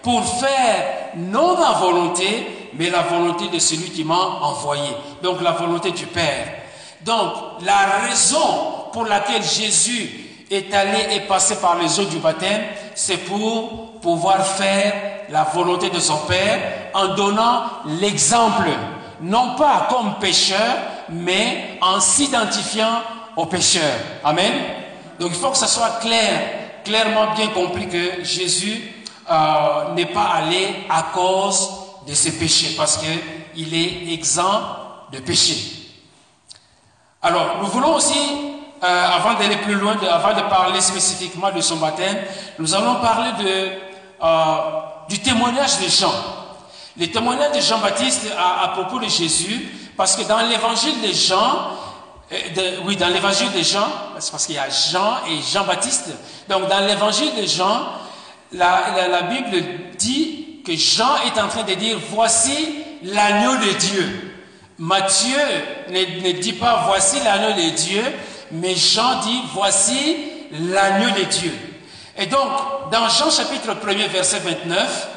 [0.03, 4.91] pour faire non ma volonté, mais la volonté de celui qui m'a envoyé.
[5.23, 6.47] Donc la volonté du Père.
[7.01, 7.33] Donc
[7.65, 12.63] la raison pour laquelle Jésus est allé et passé par les eaux du baptême,
[12.95, 14.93] c'est pour pouvoir faire
[15.31, 17.65] la volonté de son Père en donnant
[18.01, 18.69] l'exemple,
[19.21, 20.77] non pas comme pécheur,
[21.09, 23.03] mais en s'identifiant
[23.37, 23.99] au pécheur.
[24.23, 24.53] Amen.
[25.19, 28.93] Donc il faut que ça soit clair, clairement bien compris que Jésus
[29.31, 31.71] euh, n'est pas allé à cause
[32.07, 34.77] de ses péchés, parce qu'il est exempt
[35.13, 35.57] de péché.
[37.23, 38.54] Alors, nous voulons aussi
[38.85, 42.19] euh, avant d'aller plus loin, avant de parler spécifiquement de son baptême,
[42.59, 43.71] nous allons parler de,
[44.23, 44.57] euh,
[45.09, 46.13] du témoignage de Jean.
[46.99, 51.71] Le témoignage de Jean-Baptiste à, propos de Jésus, parce que dans l'évangile de Jean,
[52.31, 53.87] euh, oui, dans l'évangile de Jean,
[54.19, 56.11] c'est parce qu'il y a Jean et Jean-Baptiste.
[56.51, 57.87] Donc, dans l'évangile de Jean,
[58.53, 59.65] la, Bible
[59.97, 64.35] dit que Jean est en train de dire Voici l'agneau de Dieu.
[64.79, 65.41] Matthieu
[65.89, 68.03] ne dit pas Voici l'agneau de Dieu,
[68.53, 70.17] mais Jean dit, voici
[70.53, 71.53] l'agneau de Dieu.
[72.17, 72.49] Et donc,
[72.93, 75.09] dans Jean chapitre 1 verset 29,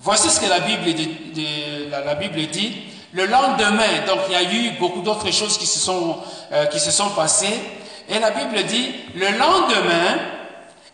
[0.00, 2.72] voici ce que la Bible, dit, la, Bible dit.
[3.12, 6.18] Le lendemain, donc il y a eu beaucoup d'autres choses qui se, sont,
[6.52, 7.58] euh, qui se sont passées.
[8.08, 10.18] Et la Bible dit, le lendemain,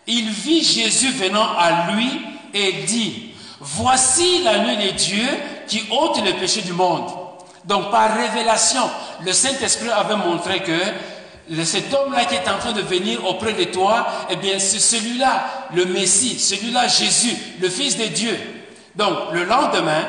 [0.07, 2.21] il vit Jésus venant à lui
[2.55, 5.27] et dit, voici l'agneau de Dieu
[5.67, 7.11] qui ôte le péché du monde.
[7.65, 8.89] Donc par révélation,
[9.25, 10.79] le Saint-Esprit avait montré que
[11.65, 15.69] cet homme-là qui est en train de venir auprès de toi, eh bien, c'est celui-là,
[15.75, 18.37] le Messie, celui-là, Jésus, le Fils de Dieu.
[18.95, 20.05] Donc, le lendemain,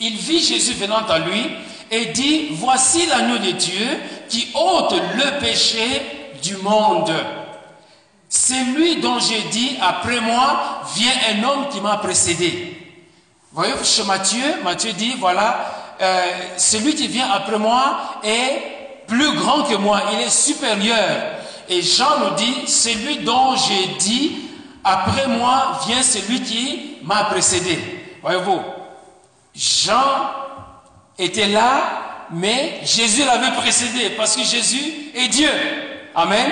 [0.00, 1.50] il vit Jésus venant à lui
[1.90, 3.86] et dit, voici l'agneau de Dieu
[4.28, 6.02] qui ôte le péché
[6.42, 7.12] du monde.
[8.28, 12.78] C'est lui dont j'ai dit, après moi, vient un homme qui m'a précédé.
[13.52, 16.24] Voyez, chez Matthieu, Matthieu dit, voilà, euh,
[16.56, 18.71] celui qui vient après moi est
[19.12, 21.36] plus grand que moi, il est supérieur.
[21.68, 24.36] Et Jean nous dit, celui dont j'ai dit,
[24.82, 27.78] après moi vient celui qui m'a précédé.
[28.22, 28.60] Voyez-vous,
[29.54, 30.30] Jean
[31.18, 35.50] était là, mais Jésus l'avait précédé, parce que Jésus est Dieu.
[36.14, 36.50] Amen.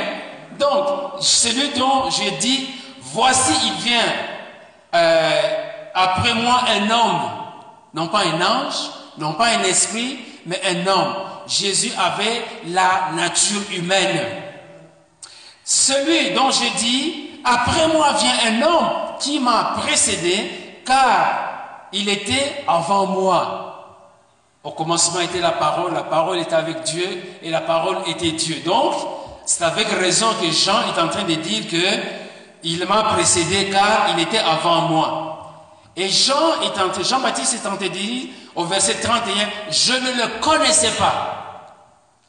[0.58, 2.68] Donc, celui dont j'ai dit,
[3.00, 4.12] voici il vient
[4.94, 5.42] euh,
[5.94, 7.30] après moi un homme,
[7.94, 11.14] non pas un ange, non pas un esprit, mais un homme
[11.46, 14.20] Jésus avait la nature humaine.
[15.64, 20.50] Celui dont j'ai dit, après moi vient un homme qui m'a précédé,
[20.84, 23.66] car il était avant moi.
[24.62, 27.06] Au commencement était la parole, la parole était avec Dieu
[27.42, 28.56] et la parole était Dieu.
[28.64, 28.94] Donc,
[29.46, 31.76] c'est avec raison que Jean est en train de dire que
[32.62, 35.30] il m'a précédé car il était avant moi.
[35.96, 40.22] Et Jean est en Jean-Baptiste est en train de dire au verset 31, je ne
[40.22, 41.40] le connaissais pas.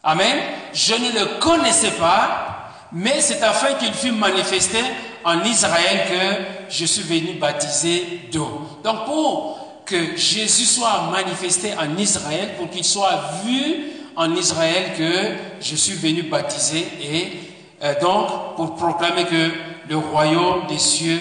[0.03, 0.37] Amen.
[0.73, 4.79] Je ne le connaissais pas, mais c'est afin qu'il fût manifesté
[5.23, 8.61] en Israël que je suis venu baptiser d'eau.
[8.83, 15.63] Donc pour que Jésus soit manifesté en Israël, pour qu'il soit vu en Israël que
[15.63, 17.39] je suis venu baptiser et
[17.83, 19.51] euh, donc pour proclamer que
[19.89, 21.19] le royaume des cieux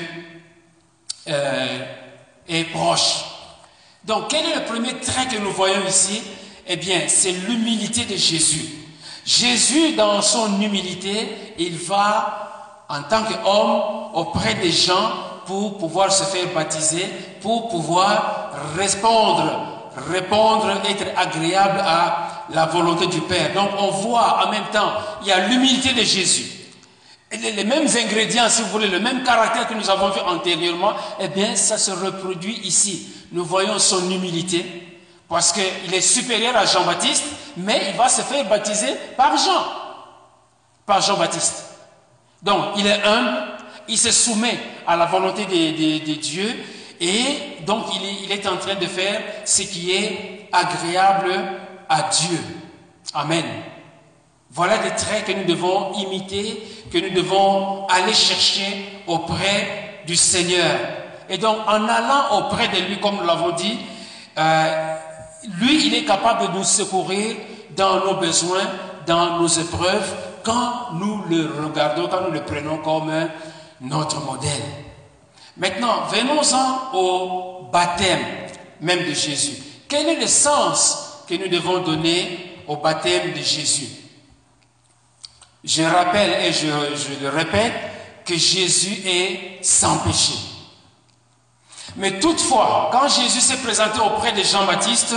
[1.28, 1.78] euh,
[2.48, 3.24] est proche.
[4.04, 6.22] Donc quel est le premier trait que nous voyons ici?
[6.66, 8.64] Eh bien, c'est l'humilité de Jésus.
[9.26, 13.82] Jésus, dans son humilité, il va en tant qu'homme
[14.14, 15.12] auprès des gens
[15.46, 17.06] pour pouvoir se faire baptiser,
[17.40, 23.52] pour pouvoir répondre, répondre, être agréable à la volonté du Père.
[23.52, 26.46] Donc on voit en même temps, il y a l'humilité de Jésus.
[27.32, 31.28] les mêmes ingrédients, si vous voulez, le même caractère que nous avons vu antérieurement, eh
[31.28, 33.08] bien, ça se reproduit ici.
[33.32, 34.64] Nous voyons son humilité,
[35.28, 37.24] parce qu'il est supérieur à Jean-Baptiste,
[37.56, 39.64] mais il va se faire baptiser par Jean,
[40.84, 41.64] par Jean-Baptiste.
[42.42, 43.36] Donc, il est humble,
[43.88, 46.48] il se soumet à la volonté de, Dieu,
[47.00, 51.32] et donc il il est en train de faire ce qui est agréable
[51.88, 52.38] à Dieu.
[53.14, 53.44] Amen.
[54.50, 56.62] Voilà des traits que nous devons imiter,
[56.92, 60.76] que nous devons aller chercher auprès du Seigneur.
[61.30, 63.78] Et donc, en allant auprès de lui, comme nous l'avons dit,
[64.36, 64.96] euh,
[65.60, 67.36] lui, il est capable de nous secourir
[67.76, 68.66] dans nos besoins,
[69.06, 70.12] dans nos épreuves,
[70.42, 73.12] quand nous le regardons, quand nous le prenons comme
[73.80, 74.50] notre modèle.
[75.56, 78.24] Maintenant, venons-en au baptême
[78.80, 79.62] même de Jésus.
[79.88, 83.88] Quel est le sens que nous devons donner au baptême de Jésus?
[85.62, 87.74] Je rappelle et je, je le répète
[88.24, 90.49] que Jésus est sans péché.
[91.96, 95.14] Mais toutefois, quand Jésus s'est présenté auprès de Jean-Baptiste,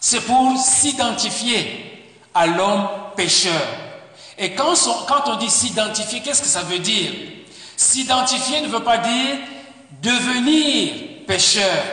[0.00, 3.62] c'est pour s'identifier à l'homme pécheur.
[4.38, 4.74] Et quand,
[5.26, 7.10] on dit s'identifier, qu'est-ce que ça veut dire?
[7.76, 9.36] S'identifier ne veut pas dire
[10.02, 10.92] devenir
[11.26, 11.84] pécheur,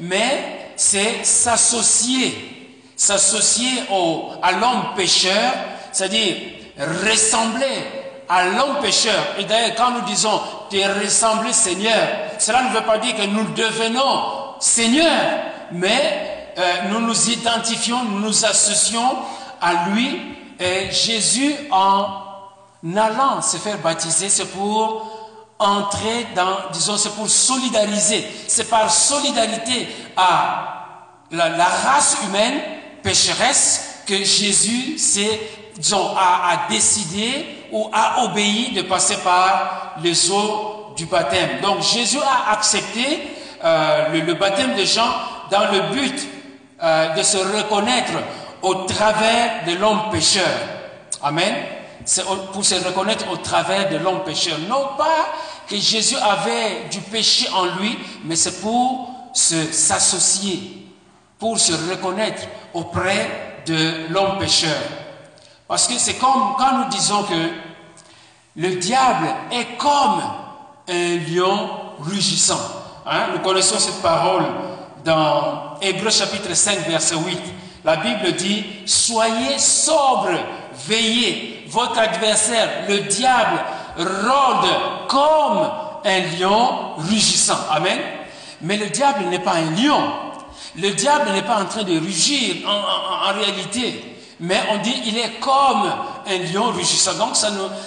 [0.00, 3.82] mais c'est s'associer, s'associer
[4.42, 5.52] à l'homme pécheur,
[5.92, 6.36] c'est-à-dire
[6.78, 8.01] ressembler
[8.32, 9.22] à l'homme pécheur.
[9.38, 10.40] Et d'ailleurs, quand nous disons
[10.70, 15.20] te ressembler Seigneur, cela ne veut pas dire que nous devenons Seigneur,
[15.72, 19.18] mais euh, nous nous identifions, nous nous associons
[19.60, 20.18] à lui.
[20.58, 22.06] Et Jésus, en
[22.96, 25.10] allant se faire baptiser, c'est pour
[25.58, 28.26] entrer dans, disons, c'est pour solidariser.
[28.48, 30.86] C'est par solidarité à
[31.30, 32.60] la, race humaine
[33.02, 34.96] pécheresse que Jésus
[36.16, 41.60] a, décidé ou a obéi de passer par les eaux du baptême.
[41.62, 43.22] Donc Jésus a accepté
[43.64, 45.08] euh, le, baptême de Jean
[45.50, 46.28] dans le but
[46.82, 48.12] euh, de se reconnaître
[48.60, 50.50] au travers de l'homme pécheur.
[51.22, 51.54] Amen.
[52.04, 54.58] C'est pour se reconnaître au travers de l'homme pécheur.
[54.68, 55.32] Non pas
[55.68, 60.88] que Jésus avait du péché en lui, mais c'est pour s'associer,
[61.38, 62.42] pour se reconnaître
[62.74, 64.76] auprès de l'homme pécheur.
[65.72, 67.48] Parce que c'est comme quand nous disons que
[68.56, 70.20] le diable est comme
[70.86, 71.66] un lion
[71.98, 72.60] rugissant.
[73.06, 73.28] Hein?
[73.32, 74.44] Nous connaissons cette parole
[75.02, 77.38] dans Hébreu chapitre 5, verset 8.
[77.86, 80.38] La Bible dit, soyez sobres,
[80.86, 81.64] veillez.
[81.68, 83.58] Votre adversaire, le diable,
[83.96, 84.68] rôde
[85.08, 85.70] comme
[86.04, 87.56] un lion rugissant.
[87.70, 87.98] Amen.
[88.60, 90.02] Mais le diable n'est pas un lion.
[90.76, 94.11] Le diable n'est pas en train de rugir en, réalité.
[94.42, 95.84] Mais on dit il est comme
[96.26, 97.14] un lion rugissant.
[97.14, 97.36] Donc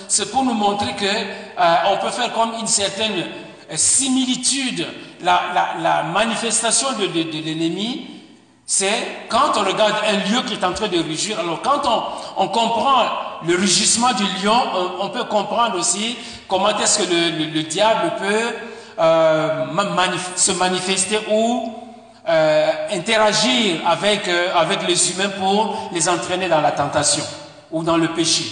[0.08, 3.26] c'est pour nous montrer que euh, on peut faire comme une certaine
[3.72, 4.88] euh, similitude.
[5.22, 8.08] La, manifestation de, de l'ennemi
[8.68, 11.82] c'est quand on regarde un lion qui est en train de rugir, alors quand
[12.38, 13.06] on, comprend
[13.46, 14.60] le rugissement du lion,
[15.00, 18.56] on, peut comprendre aussi comment est-ce que le, diable peut
[18.98, 19.66] euh,
[20.36, 21.74] se manifester ou
[22.28, 27.24] euh, interagir avec, euh, avec les humains pour les entraîner dans la tentation
[27.72, 28.46] ou dans le péché.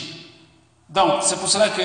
[0.90, 1.82] Donc, c'est pour cela que,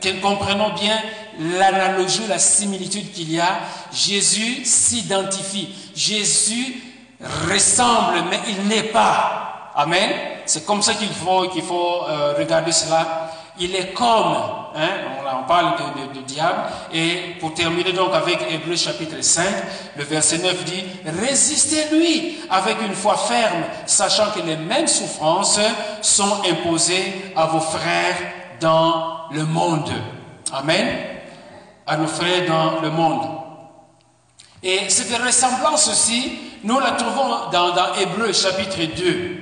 [0.00, 0.98] que comprenons bien
[1.38, 3.60] l'analogie, la similitude qu'il y a.
[3.92, 5.68] Jésus s'identifie.
[5.94, 6.82] Jésus
[7.50, 9.72] ressemble, mais il n'est pas.
[9.74, 10.10] Amen.
[10.46, 13.29] C'est comme ça qu'il faut, faut euh, regarder cela.
[13.62, 14.36] Il est comme,
[14.74, 14.88] hein,
[15.38, 15.74] on, parle
[16.14, 16.60] de, diable.
[16.94, 19.44] Et pour terminer donc avec Hébreu chapitre 5,
[19.96, 25.60] le verset 9 dit, résistez-lui avec une foi ferme, sachant que les mêmes souffrances
[26.00, 28.16] sont imposées à vos frères
[28.62, 29.92] dans le monde.
[30.54, 30.96] Amen.
[31.86, 33.26] À nos frères dans le monde.
[34.62, 36.32] Et cette ressemblance aussi,
[36.64, 39.36] nous la trouvons dans, dans Hébreu chapitre 2.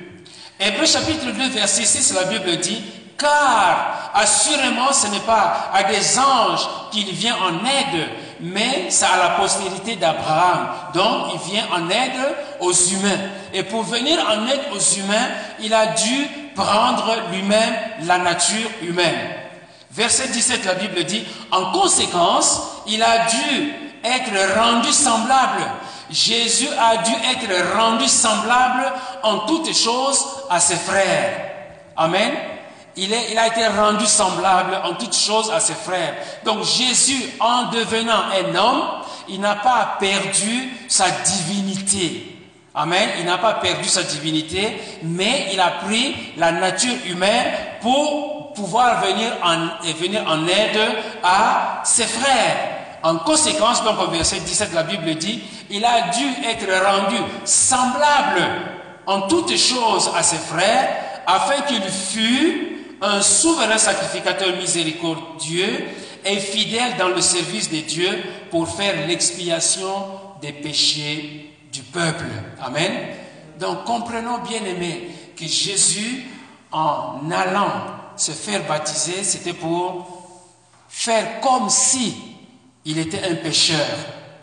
[0.61, 2.83] Hébreu chapitre 2, verset 6, la Bible dit,
[3.19, 8.09] car assurément ce n'est pas à des anges qu'il vient en aide,
[8.41, 10.69] mais c'est à la postérité d'Abraham.
[10.95, 13.19] Donc il vient en aide aux humains.
[13.53, 15.29] Et pour venir en aide aux humains,
[15.61, 19.35] il a dû prendre lui-même la nature humaine.
[19.91, 25.65] Verset 17, la Bible dit, en conséquence, il a dû être rendu semblable
[26.11, 31.51] Jésus a dû être rendu semblable en toutes choses à ses frères.
[31.97, 32.33] Amen.
[33.01, 36.15] Il, a été rendu semblable en toutes choses à ses frères.
[36.45, 38.83] Donc Jésus, en devenant un homme,
[39.29, 42.35] il n'a pas perdu sa divinité.
[42.75, 43.09] Amen.
[43.21, 47.47] Il n'a pas perdu sa divinité, mais il a pris la nature humaine
[47.81, 50.81] pour pouvoir venir en, venir en aide
[51.22, 52.79] à ses frères.
[53.05, 58.43] En conséquence, donc au verset 17, la Bible dit, il a dû être rendu semblable
[59.07, 60.97] en toutes choses à ses frères,
[61.27, 62.68] afin qu'il fût
[63.01, 65.84] un souverain sacrificateur miséricordieux
[66.24, 68.11] et fidèle dans le service de Dieu
[68.51, 70.07] pour faire l'expiation
[70.40, 72.26] des péchés du peuple.
[72.61, 72.92] Amen.
[73.59, 76.26] Donc comprenons bien aimé que Jésus,
[76.72, 77.70] en allant
[78.16, 80.07] se faire baptiser, c'était pour
[80.88, 82.14] faire comme si
[82.84, 83.86] il était un pécheur.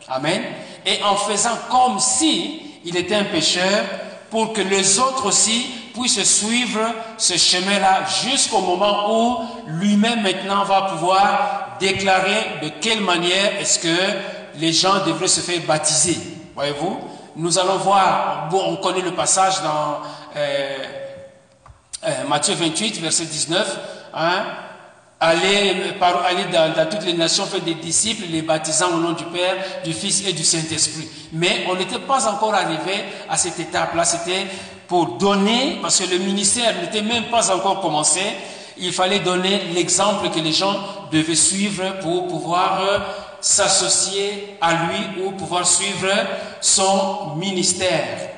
[0.08, 0.42] Amen.
[0.86, 3.86] Et en faisant comme si il était un pécheur,
[4.30, 5.66] pour que les autres aussi
[5.96, 6.82] puisse suivre
[7.18, 9.38] ce chemin-là jusqu'au moment où
[9.68, 13.98] lui-même maintenant va pouvoir déclarer de quelle manière est-ce que
[14.58, 16.18] les gens devraient se faire baptiser.
[16.56, 17.00] Voyez-vous?
[17.38, 20.00] Nous allons voir, bon, on connaît le passage dans
[20.38, 20.78] euh,
[22.06, 23.80] euh, Matthieu 28, verset 19.
[24.14, 24.46] Hein,
[25.20, 25.76] aller
[26.52, 29.94] dans, dans, toutes les nations, faire des disciples, les baptisant au nom du Père, du
[29.94, 31.10] Fils et du Saint-Esprit.
[31.34, 34.06] Mais on n'était pas encore arrivé à cette étape-là.
[34.06, 34.46] C'était
[34.88, 38.22] pour donner, parce que le ministère n'était même pas encore commencé,
[38.78, 40.76] il fallait donner l'exemple que les gens
[41.12, 43.00] devaient suivre pour pouvoir euh,
[43.40, 46.10] s'associer à lui ou pouvoir suivre
[46.62, 48.32] son ministère.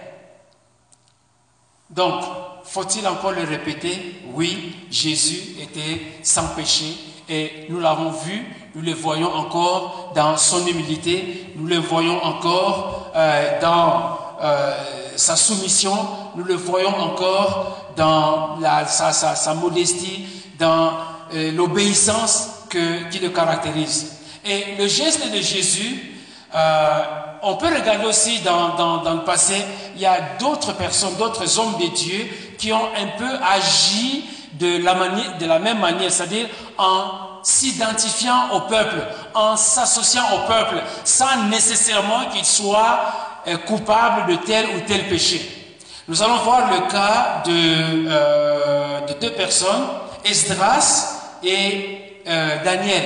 [1.89, 2.24] Donc,
[2.66, 4.22] faut-il encore le répéter?
[4.34, 6.93] Oui, Jésus était sans péché
[7.30, 8.45] et nous l'avons vu,
[8.76, 15.36] nous le voyons encore dans son humilité, nous le voyons encore euh, dans euh, sa
[15.36, 15.97] soumission,
[16.36, 20.26] nous le voyons encore dans la, sa, modestie,
[20.59, 20.91] dans
[21.34, 24.13] euh, l'obéissance qui le caractérise.
[24.45, 26.13] Et le geste de Jésus,
[26.55, 27.01] euh,
[27.41, 29.55] on peut regarder aussi dans, le passé,
[29.95, 34.84] il y a d'autres personnes, d'autres hommes de Dieu qui ont un peu agi de
[34.84, 34.93] la,
[35.39, 36.47] de la même manière, c'est-à-dire
[36.78, 44.38] en s'identifiant au peuple, en s'associant au peuple, sans nécessairement qu'ils soient euh, coupables de
[44.38, 45.76] tel ou tel péché.
[46.08, 49.88] Nous allons voir le cas de, euh, de deux personnes,
[50.24, 53.04] Esdras et euh, Daniel.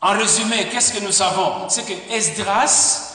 [0.00, 1.68] En résumé, qu'est-ce que nous savons?
[1.68, 3.14] C'est que Esdras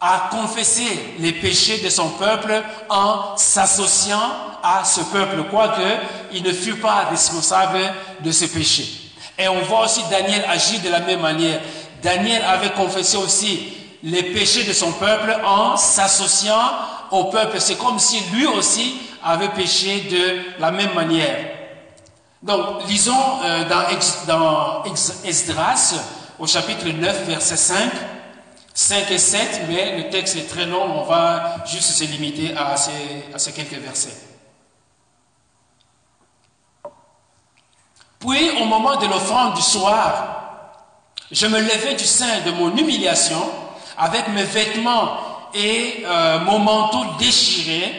[0.00, 0.84] a confessé
[1.18, 4.30] les péchés de son peuple en s'associant
[4.62, 5.80] à ce peuple, quoique
[6.32, 7.80] il ne fut pas responsable
[8.20, 8.86] de ses péchés.
[9.38, 11.60] Et on voit aussi Daniel agir de la même manière.
[12.02, 13.72] Daniel avait confessé aussi
[14.02, 16.70] les péchés de son peuple en s'associant
[17.10, 17.60] au peuple.
[17.60, 21.58] C'est comme si lui aussi avait péché de la même manière.
[22.42, 24.84] Donc, lisons euh, dans,
[25.24, 25.94] Esdras,
[26.38, 27.90] au chapitre 9, verset 5.
[28.74, 32.76] 5 et 7, mais le texte est très long, on va juste se limiter à
[32.76, 34.14] ces, à ces quelques versets.
[38.20, 40.38] Puis, au moment de l'offrande du soir,
[41.32, 43.50] je me levai du sein de mon humiliation
[43.98, 45.18] avec mes vêtements
[45.54, 47.92] et euh, mon manteau déchiré.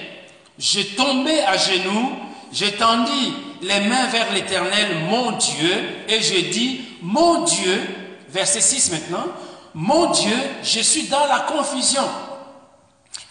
[0.57, 2.11] Je tombais à genoux,
[2.51, 7.81] j'étendis les mains vers l'Éternel, mon Dieu, et je dis, mon Dieu,
[8.29, 9.25] verset 6 maintenant,
[9.73, 12.03] mon Dieu, je suis dans la confusion.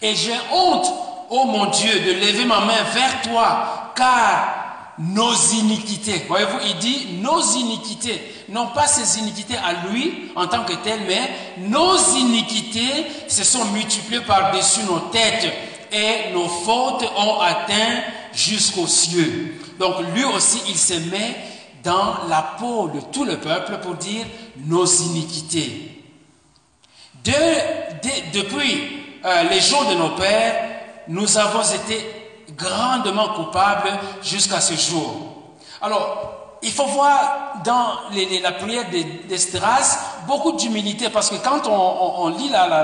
[0.01, 0.91] Et j'ai honte,
[1.29, 4.58] oh mon Dieu, de lever ma main vers toi, car
[4.99, 10.65] nos iniquités, voyez-vous, il dit nos iniquités, non pas ses iniquités à lui en tant
[10.65, 15.53] que tel, mais nos iniquités se sont multipliées par-dessus nos têtes
[15.91, 18.01] et nos fautes ont atteint
[18.33, 19.55] jusqu'aux cieux.
[19.79, 21.35] Donc lui aussi, il se met
[21.81, 24.25] dans la peau de tout le peuple pour dire
[24.65, 26.03] nos iniquités.
[27.23, 28.89] De, de, depuis
[29.23, 30.69] euh, les jours de nos pères,
[31.07, 32.18] nous avons été
[32.59, 33.91] grandement coupables
[34.21, 35.15] jusqu'à ce jour.
[35.81, 37.93] Alors, il faut voir dans
[38.43, 38.85] la prière
[39.29, 39.97] d'Esdras
[40.27, 42.83] beaucoup d'humilité parce que quand on, on, on lit la, la,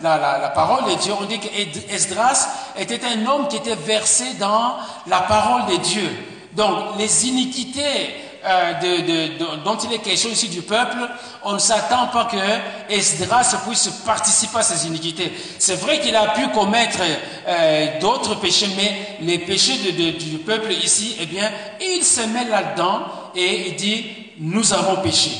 [0.00, 4.74] la, la, parole de Dieu, on dit qu'Esdras était un homme qui était versé dans
[5.06, 6.10] la parole de Dieu.
[6.54, 8.14] Donc, les iniquités
[8.44, 9.28] euh,
[9.64, 10.98] dont il est question ici du peuple,
[11.44, 15.32] on ne s'attend pas que Esdras puisse participer à ces iniquités.
[15.58, 16.98] C'est vrai qu'il a pu commettre
[17.46, 19.78] euh, d'autres péchés, mais les péchés
[20.12, 23.02] du peuple ici, eh bien, il se met là-dedans
[23.34, 24.06] et il dit,
[24.38, 25.30] nous avons péché.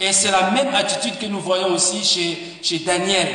[0.00, 2.04] Et c'est la même attitude que nous voyons aussi
[2.62, 3.28] chez Daniel.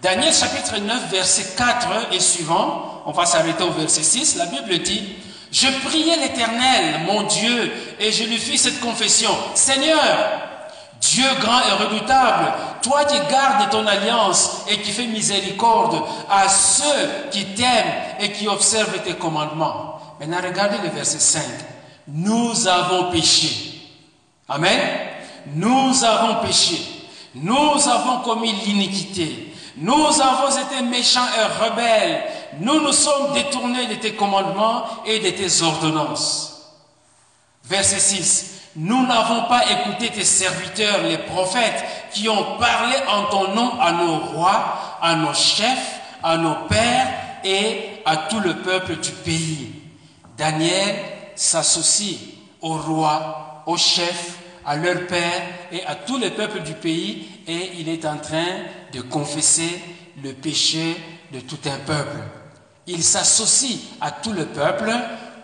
[0.00, 4.78] Daniel chapitre 9, verset 4 et suivant, on va s'arrêter au verset 6, la Bible
[4.78, 5.02] dit,
[5.50, 9.30] je priais l'Éternel, mon Dieu, et je lui fis cette confession.
[9.54, 9.98] Seigneur,
[11.00, 17.30] Dieu grand et redoutable, toi qui gardes ton alliance et qui fais miséricorde à ceux
[17.30, 20.00] qui t'aiment et qui observent tes commandements.
[20.20, 21.42] Maintenant, regardez le verset 5.
[22.08, 23.80] Nous avons péché.
[24.48, 24.80] Amen.
[25.54, 26.78] Nous avons péché.
[27.34, 29.54] Nous avons commis l'iniquité.
[29.76, 32.24] Nous avons été méchants et rebelles
[32.60, 36.72] nous nous sommes détournés de tes commandements et de tes ordonnances.
[37.64, 38.54] Verset 6.
[38.76, 43.92] Nous n'avons pas écouté tes serviteurs, les prophètes, qui ont parlé en ton nom à
[43.92, 47.08] nos rois, à nos chefs, à nos pères
[47.44, 49.72] et à tout le peuple du pays.
[50.36, 50.96] Daniel
[51.34, 52.18] s'associe
[52.60, 55.42] aux rois, aux chefs, à leurs pères
[55.72, 58.46] et à tout le peuple du pays et il est en train
[58.92, 59.80] de confesser
[60.22, 60.96] le péché
[61.32, 62.18] de tout un peuple.
[62.88, 64.90] Il s'associe à tout le peuple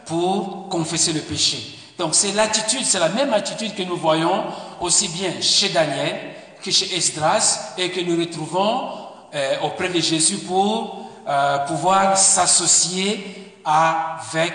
[0.07, 1.78] pour confesser le péché.
[1.99, 4.45] Donc c'est l'attitude, c'est la même attitude que nous voyons
[4.80, 6.16] aussi bien chez Daniel
[6.62, 8.88] que chez Esdras et que nous retrouvons
[9.34, 14.55] euh, auprès de Jésus pour euh, pouvoir s'associer avec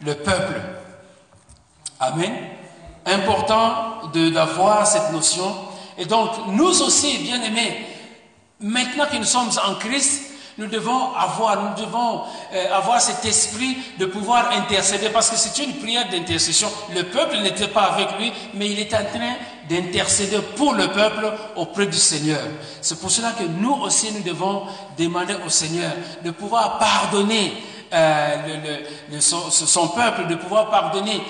[0.00, 0.60] le peuple.
[2.00, 2.32] Amen.
[3.04, 5.54] Important d'avoir cette notion.
[5.98, 7.86] Et donc, nous aussi, bien aimés,
[8.60, 12.22] maintenant que nous sommes en Christ, nous devons avoir, nous devons
[12.52, 16.68] euh, avoir cet esprit de pouvoir intercéder parce que c'est une prière d'intercession.
[16.94, 19.34] Le peuple n'était pas avec lui, mais il est en train
[19.68, 22.42] d'intercéder pour le peuple auprès du Seigneur.
[22.82, 24.64] C'est pour cela que nous aussi, nous devons
[24.98, 25.92] demander au Seigneur
[26.22, 27.54] de pouvoir pardonner
[27.94, 28.80] euh,
[29.20, 31.20] son, peuple, de pouvoir pardonner.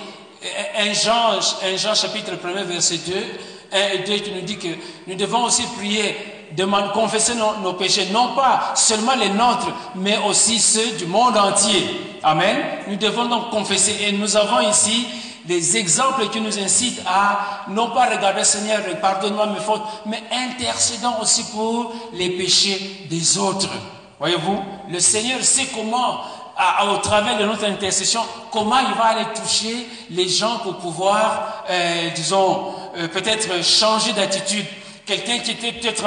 [0.77, 1.41] Un Jean,
[1.77, 3.15] Jean chapitre 1 verset 2,
[3.73, 4.69] 1 et 2 qui nous dit que
[5.07, 6.17] nous devons aussi prier
[6.57, 12.19] demande, confesser nos, péchés, non pas seulement les nôtres, mais aussi ceux du monde entier.
[12.23, 12.57] Amen.
[12.89, 13.97] Nous devons donc confesser.
[14.03, 15.07] Et nous avons ici
[15.45, 21.15] des exemples qui nous incitent à non pas regarder Seigneur, pardonne-moi mes fautes, mais intercédons
[21.21, 23.69] aussi pour les péchés des autres.
[24.21, 26.21] Voyez-vous, le Seigneur sait comment,
[26.93, 28.21] au travers de notre intercession,
[28.53, 34.67] comment il va aller toucher les gens pour pouvoir, euh, disons, euh, peut-être changer d'attitude
[35.07, 36.05] quelqu'un qui était peut-être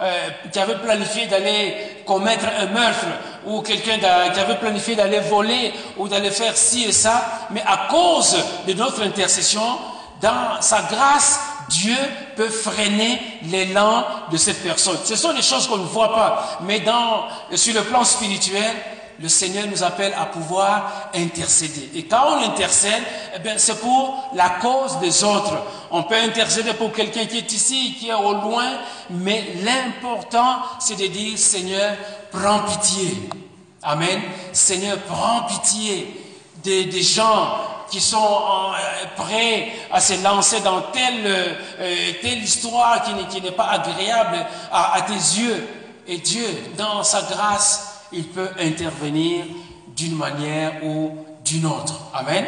[0.00, 1.74] euh, qui avait planifié d'aller
[2.06, 3.06] commettre un meurtre,
[3.46, 7.88] ou quelqu'un qui avait planifié d'aller voler ou d'aller faire ci et ça, mais à
[7.90, 8.36] cause
[8.66, 9.78] de notre intercession,
[10.20, 11.96] dans sa grâce, Dieu
[12.36, 14.96] peut freiner l'élan de cette personne.
[15.04, 18.74] Ce sont des choses qu'on ne voit pas, mais dans, sur le plan spirituel,
[19.20, 21.90] le Seigneur nous appelle à pouvoir intercéder.
[21.94, 23.02] Et quand on intercède,
[23.34, 25.54] eh c'est pour la cause des autres.
[25.90, 28.72] On peut intercéder pour quelqu'un qui est ici, qui est au loin,
[29.10, 31.94] mais l'important, c'est de dire, Seigneur,
[32.30, 33.28] prends pitié.
[33.82, 34.20] Amen.
[34.52, 36.22] Seigneur, prends pitié
[36.62, 37.58] des, gens
[37.88, 43.68] qui sont euh, prêts à se lancer dans telle, euh, telle histoire qui n'est pas
[43.70, 45.68] agréable à tes yeux.
[46.08, 46.46] Et Dieu,
[46.76, 49.44] dans sa grâce, il peut intervenir
[49.96, 52.00] d'une manière ou d'une autre.
[52.12, 52.44] Amen.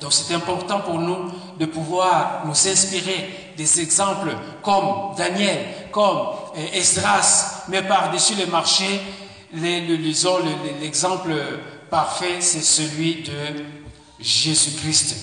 [0.00, 5.58] Donc c'est important pour nous de pouvoir nous inspirer des exemples comme Daniel,
[5.90, 6.18] comme
[6.56, 9.00] euh, Esdras, mais par-dessus le marché,
[10.80, 11.34] l'exemple
[11.90, 13.64] parfait, c'est celui de
[14.20, 15.16] Jésus-Christ.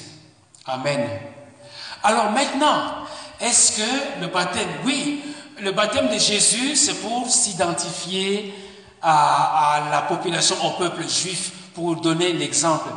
[0.65, 1.07] Amen.
[2.03, 3.05] Alors maintenant,
[3.39, 5.21] est-ce que le baptême, oui,
[5.59, 8.53] le baptême de Jésus, c'est pour s'identifier
[9.01, 12.89] à, la population, au peuple juif, pour donner l'exemple.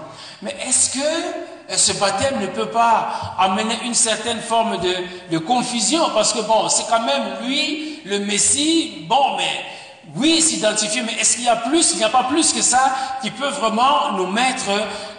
[0.43, 4.95] Mais est-ce que euh, ce baptême ne peut pas amener une certaine forme de,
[5.31, 6.11] de confusion?
[6.15, 9.65] Parce que bon, c'est quand même lui, le Messie, bon, mais
[10.17, 12.95] oui, s'identifier, mais est-ce qu'il y a plus, il n'y a pas plus que ça
[13.23, 14.71] qui peut vraiment nous mettre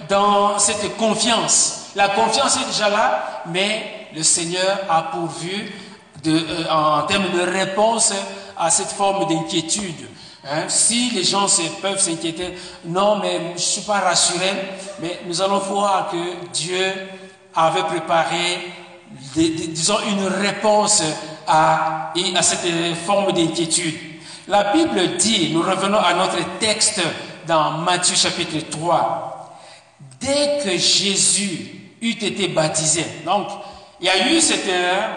[0.07, 1.87] dans cette confiance?
[1.95, 5.73] La confiance est déjà là, mais le Seigneur a pourvu
[6.23, 8.13] de, euh, en termes de réponse
[8.57, 10.07] à cette forme d'inquiétude.
[10.47, 10.65] Hein?
[10.67, 11.47] Si les gens
[11.81, 14.51] peuvent s'inquiéter, non, mais je ne suis pas rassuré,
[14.99, 16.93] mais nous allons voir que Dieu
[17.55, 18.71] avait préparé,
[19.35, 21.01] disons, une réponse
[21.47, 23.95] à, à cette forme d'inquiétude.
[24.47, 27.01] La Bible dit, nous revenons à notre texte
[27.47, 29.59] dans Matthieu chapitre 3,
[30.19, 33.47] dès que Jésus eut été baptisé, donc
[34.01, 34.69] il y a eu cette,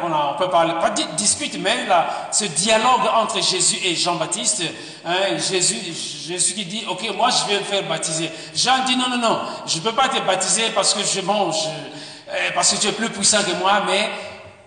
[0.05, 4.63] on, peut parler, pas de dispute, mais là, ce dialogue entre Jésus et Jean-Baptiste.
[5.05, 5.77] Hein, Jésus,
[6.29, 8.31] Jésus qui dit, ok, moi je vais me faire baptiser.
[8.55, 11.57] Jean dit, non, non, non, je ne peux pas te baptiser parce que je mange,
[12.29, 14.11] euh, parce que tu es plus puissant que moi, mais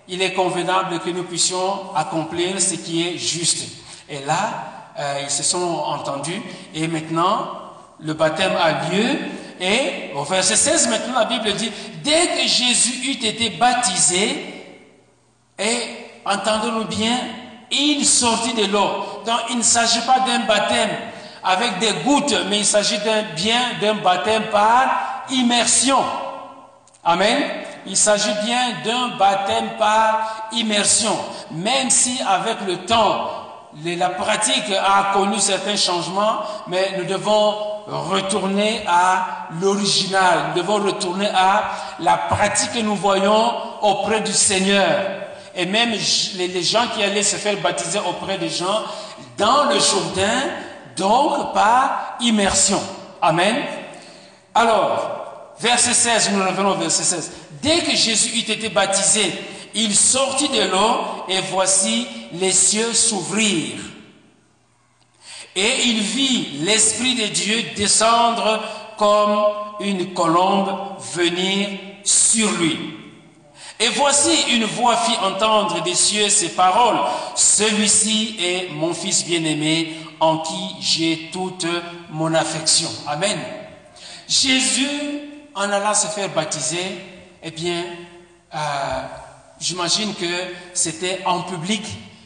[0.10, 3.66] il est convenable que nous puissions accomplir ce qui est juste.
[4.10, 6.42] Et là, euh, ils se sont entendus,
[6.76, 7.48] et maintenant,
[8.00, 9.20] le baptême a lieu,
[9.62, 11.72] et au verset 16, maintenant, la Bible dit,
[12.04, 14.44] dès que Jésus eut été baptisé,
[15.60, 15.78] et
[16.26, 17.16] entendons-nous bien,
[17.70, 19.22] il sortit de l'eau.
[19.24, 20.90] Donc, il ne s'agit pas d'un baptême
[21.44, 22.98] avec des gouttes, mais il s'agit
[23.36, 26.00] bien d'un baptême par immersion.
[27.04, 27.44] Amen.
[27.86, 31.16] Il s'agit bien d'un baptême par immersion,
[31.52, 33.41] même si avec le temps,
[33.86, 37.56] la pratique a connu certains changements, mais nous devons
[37.88, 45.22] retourner à l'original, nous devons retourner à la pratique que nous voyons auprès du Seigneur.
[45.56, 48.84] Et même les gens qui allaient se faire baptiser auprès des gens
[49.38, 50.50] dans le Jourdain,
[50.96, 52.82] donc par immersion.
[53.22, 53.56] Amen.
[54.54, 57.32] Alors, verset 16, nous revenons au verset 16.
[57.62, 59.34] Dès que Jésus eut été baptisé,
[59.74, 63.80] il sortit de l'eau et voici les cieux s'ouvrirent.
[65.56, 68.62] Et il vit l'Esprit de Dieu descendre
[68.98, 69.38] comme
[69.82, 70.70] une colombe
[71.14, 71.70] venir
[72.04, 72.78] sur lui.
[73.80, 77.00] Et voici une voix fit entendre des cieux ces paroles.
[77.36, 81.66] Celui-ci est mon fils bien-aimé en qui j'ai toute
[82.12, 82.90] mon affection.
[83.08, 83.40] Amen.
[84.28, 84.88] Jésus,
[85.56, 86.86] en allant se faire baptiser,
[87.42, 87.84] eh bien,
[88.54, 89.02] euh,
[89.62, 90.26] j'imagine que
[90.74, 91.84] c'était en public.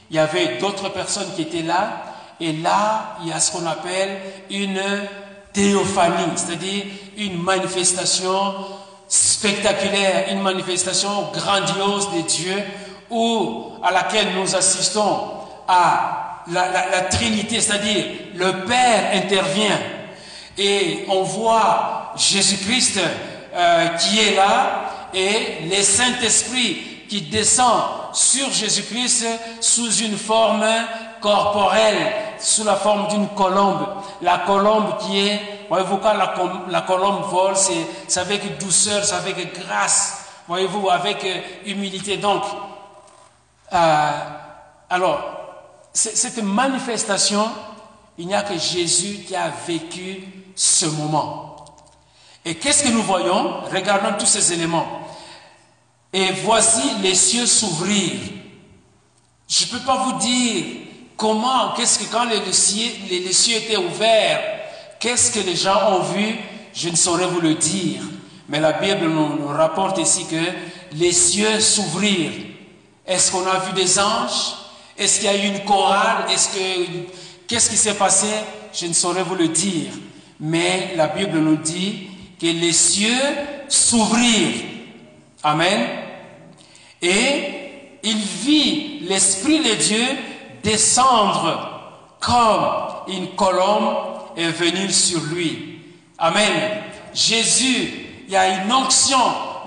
[0.10, 2.04] Il y avait d'autres personnes qui étaient là.
[2.40, 4.18] Et là, il y a ce qu'on appelle
[4.50, 4.82] une
[5.54, 6.86] théophanie, c'est-à-dire
[7.18, 8.56] une manifestation
[9.08, 12.56] spectaculaire, une manifestation grandiose de Dieu,
[13.10, 15.32] où, à laquelle nous assistons
[15.68, 18.06] à la, Trinité, c'est-à-dire
[18.36, 19.80] le Père intervient
[20.58, 23.00] et on voit Jésus-Christ
[23.54, 27.84] euh, qui est là et le Saint-Esprit qui descend
[28.14, 29.26] sur Jésus-Christ
[29.62, 30.66] sous une forme
[31.22, 33.88] corporelle, sous la forme d'une colombe.
[34.22, 40.26] La colombe qui est, voyez-vous, quand la, colombe vole, c'est avec douceur, c'est avec grâce,
[40.48, 42.18] voyez-vous, avec euh, humilité.
[42.18, 42.44] Donc,
[43.74, 44.12] euh,
[44.90, 45.20] alors,
[45.94, 47.50] cette manifestation,
[48.18, 50.24] il n'y a que Jésus qui a vécu
[50.56, 51.56] ce moment.
[52.44, 53.62] Et qu'est-ce que nous voyons?
[53.74, 55.05] Regardons tous ces éléments.
[56.16, 58.14] Et voici les cieux s'ouvrir.
[59.50, 60.64] Je ne peux pas vous dire
[61.18, 64.42] comment, qu'est-ce que quand les cieux, étaient ouverts,
[64.98, 66.38] qu'est-ce que les gens ont vu,
[66.74, 68.00] je ne saurais vous le dire.
[68.48, 72.46] Mais la Bible nous, nous rapporte ici que les cieux s'ouvrirent.
[73.06, 74.56] Est-ce qu'on a vu des anges?
[74.98, 76.32] Est-ce qu'il y a eu une chorale?
[76.32, 76.90] Est-ce que
[77.46, 78.28] qu'est-ce qui s'est passé?
[78.74, 79.92] Je ne saurais vous le dire.
[80.40, 82.08] Mais la Bible nous dit
[82.40, 83.12] que les cieux
[83.68, 84.64] s'ouvrirent.
[85.44, 86.05] Amen.
[87.06, 90.06] Et il vit l'Esprit de Dieu
[90.64, 91.70] descendre
[92.20, 93.98] comme une colombe
[94.36, 95.82] et venir sur lui.
[96.18, 96.82] Amen.
[97.14, 97.92] Jésus,
[98.28, 99.20] il y a une onction,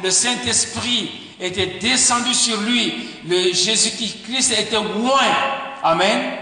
[0.03, 1.11] le Saint-Esprit
[1.41, 5.23] était descendu sur lui, le Jésus-Christ était loin.
[5.83, 6.33] Amen.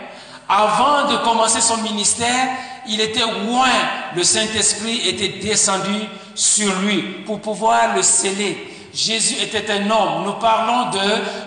[0.48, 2.48] Avant de commencer son ministère,
[2.88, 3.68] il était loin.
[4.14, 8.75] Le Saint-Esprit était descendu sur lui pour pouvoir le sceller.
[8.96, 10.24] Jésus était un homme.
[10.24, 10.90] Nous parlons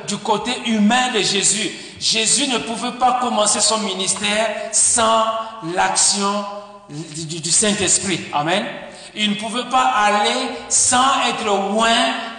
[0.08, 1.72] du côté humain de Jésus.
[2.00, 5.24] Jésus ne pouvait pas commencer son ministère sans
[5.76, 6.46] l'action
[6.90, 8.20] du, du Saint-Esprit.
[8.34, 8.64] Amen.
[9.16, 11.90] Il ne pouvait pas aller sans être loin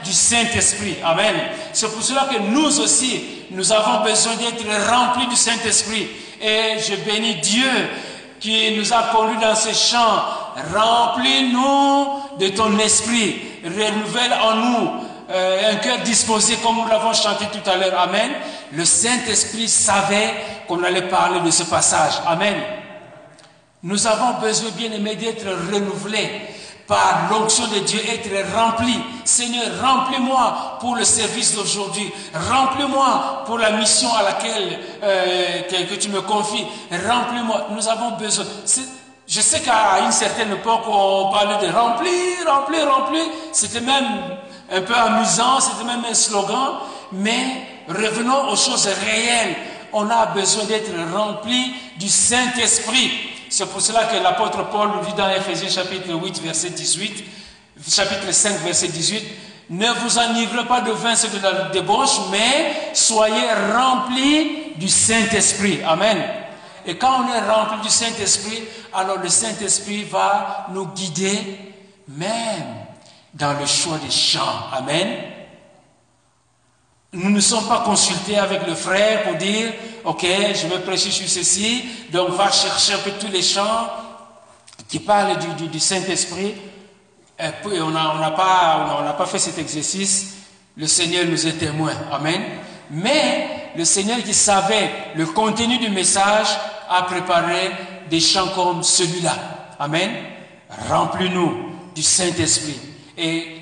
[0.04, 0.94] du Saint-Esprit.
[1.04, 1.34] Amen.
[1.72, 6.06] C'est pour cela que nous aussi, nous avons besoin d'être remplis du Saint-Esprit.
[6.40, 7.70] Et je bénis Dieu
[8.38, 10.22] qui nous a conduits dans ce champ.
[10.72, 12.06] Remplis-nous
[12.40, 13.40] de ton esprit.
[13.64, 14.90] Renouvelle en nous
[15.30, 17.98] euh, un cœur disposé comme nous l'avons chanté tout à l'heure.
[18.00, 18.30] Amen.
[18.72, 20.34] Le Saint-Esprit savait
[20.66, 22.14] qu'on allait parler de ce passage.
[22.26, 22.56] Amen.
[23.82, 26.28] Nous avons besoin, bien aimé, d'être renouvelés
[26.88, 28.98] par l'onction de Dieu, être rempli.
[29.24, 32.10] Seigneur, remplis-moi pour le service d'aujourd'hui.
[32.34, 36.66] Remplis-moi pour la mission à laquelle euh, que, tu me confies.
[36.90, 37.68] Remplis-moi.
[37.70, 38.44] Nous avons besoin.
[39.30, 42.12] Je sais qu'à une certaine époque, on parlait de remplir,
[42.48, 43.22] remplir, remplir.
[43.52, 44.04] C'était même
[44.72, 46.80] un peu amusant, c'était même un slogan.
[47.12, 47.38] Mais
[47.88, 49.54] revenons aux choses réelles.
[49.92, 53.12] On a besoin d'être rempli du Saint-Esprit.
[53.48, 57.24] C'est pour cela que l'apôtre Paul nous dit dans Ephésiens chapitre 8, verset 18,
[57.88, 59.24] chapitre 5, verset 18,
[59.70, 65.80] ne vous enivrez pas de vin, c'est de la débauche, mais soyez remplis du Saint-Esprit.
[65.86, 66.18] Amen.
[66.86, 68.62] Et quand on est rempli du Saint-Esprit,
[68.92, 71.58] alors le Saint-Esprit va nous guider
[72.08, 72.86] même
[73.34, 74.68] dans le choix des chants.
[74.72, 75.08] Amen.
[77.12, 79.72] Nous ne sommes pas consultés avec le frère pour dire,
[80.04, 80.24] ok,
[80.54, 83.90] je vais prêcher sur ceci, donc va chercher un peu tous les chants
[84.88, 86.54] qui parlent du, Saint-Esprit.
[87.38, 90.34] Et puis on n'a pas, pas fait cet exercice.
[90.76, 91.92] Le Seigneur nous est témoin.
[92.12, 92.42] Amen.
[92.90, 96.48] Mais le Seigneur qui savait le contenu du message
[96.88, 97.70] a préparé
[98.10, 99.36] des chants comme celui-là.
[99.78, 100.10] Amen.
[100.88, 102.78] Remplis-nous du Saint-Esprit.
[103.16, 103.60] Et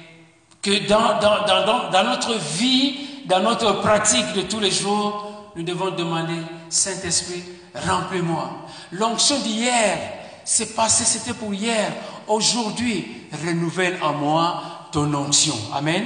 [0.63, 2.97] que dans, notre vie,
[3.27, 7.43] dans notre pratique de tous les jours, nous devons demander, Saint-Esprit,
[7.75, 8.51] remplis-moi.
[8.93, 9.99] L'onction d'hier,
[10.45, 11.93] c'est passé, c'était pour hier.
[12.27, 15.55] Aujourd'hui, renouvelle en moi ton onction.
[15.75, 16.05] Amen.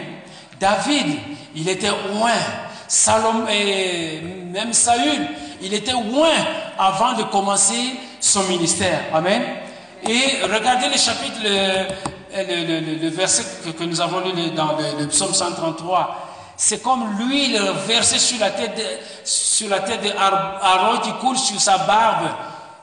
[0.58, 1.16] David,
[1.54, 2.32] il était loin.
[2.88, 5.26] Salom, et même Saül,
[5.62, 6.28] il était loin
[6.78, 9.02] avant de commencer son ministère.
[9.12, 9.42] Amen.
[10.08, 13.44] Et regardez le chapitre, le, verset
[13.78, 18.50] que, nous avons lu dans le, le psaume 133 c'est comme l'huile versée sur la
[18.50, 18.80] tête
[19.24, 22.28] sur la tête d'Aaron qui coule sur sa barbe.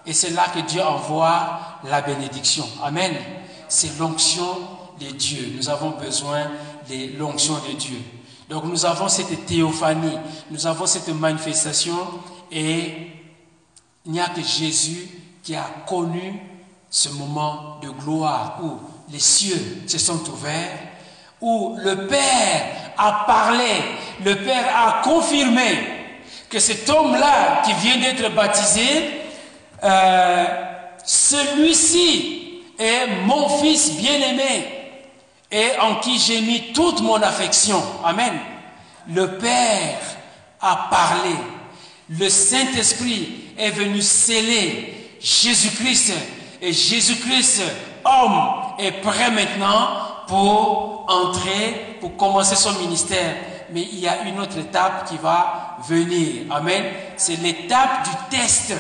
[0.06, 2.68] Et c'est là que Dieu envoie la bénédiction.
[2.84, 3.16] Amen.
[3.70, 4.58] C'est l'onction
[5.00, 5.54] de Dieu.
[5.56, 6.48] Nous avons besoin
[6.90, 8.00] de l'onction de Dieu.
[8.50, 10.18] Donc nous avons cette théophanie,
[10.50, 11.96] nous avons cette manifestation
[12.52, 13.12] et
[14.06, 15.08] il n'y a que Jésus
[15.50, 16.40] qui a connu
[16.92, 18.74] ce moment de gloire où
[19.12, 20.78] les cieux se sont ouverts,
[21.42, 23.72] où le Père a parlé,
[24.24, 25.80] le Père a confirmé
[26.52, 29.22] que cet homme-là qui vient d'être baptisé,
[29.84, 30.46] euh,
[31.04, 34.68] celui-ci est mon fils bien-aimé
[35.52, 37.82] et en qui j'ai mis toute mon affection.
[38.06, 38.34] Amen.
[39.08, 40.00] Le Père
[40.62, 41.34] a parlé.
[42.08, 46.14] Le Saint-Esprit est venu sceller Jésus-Christ.
[46.62, 47.64] Et Jésus-Christ,
[48.04, 48.42] homme,
[48.78, 53.36] est prêt maintenant pour entrer, pour commencer son ministère.
[53.72, 56.46] Mais il y a une autre étape qui va venir.
[56.52, 56.86] Amen.
[57.18, 58.74] C'est l'étape du test.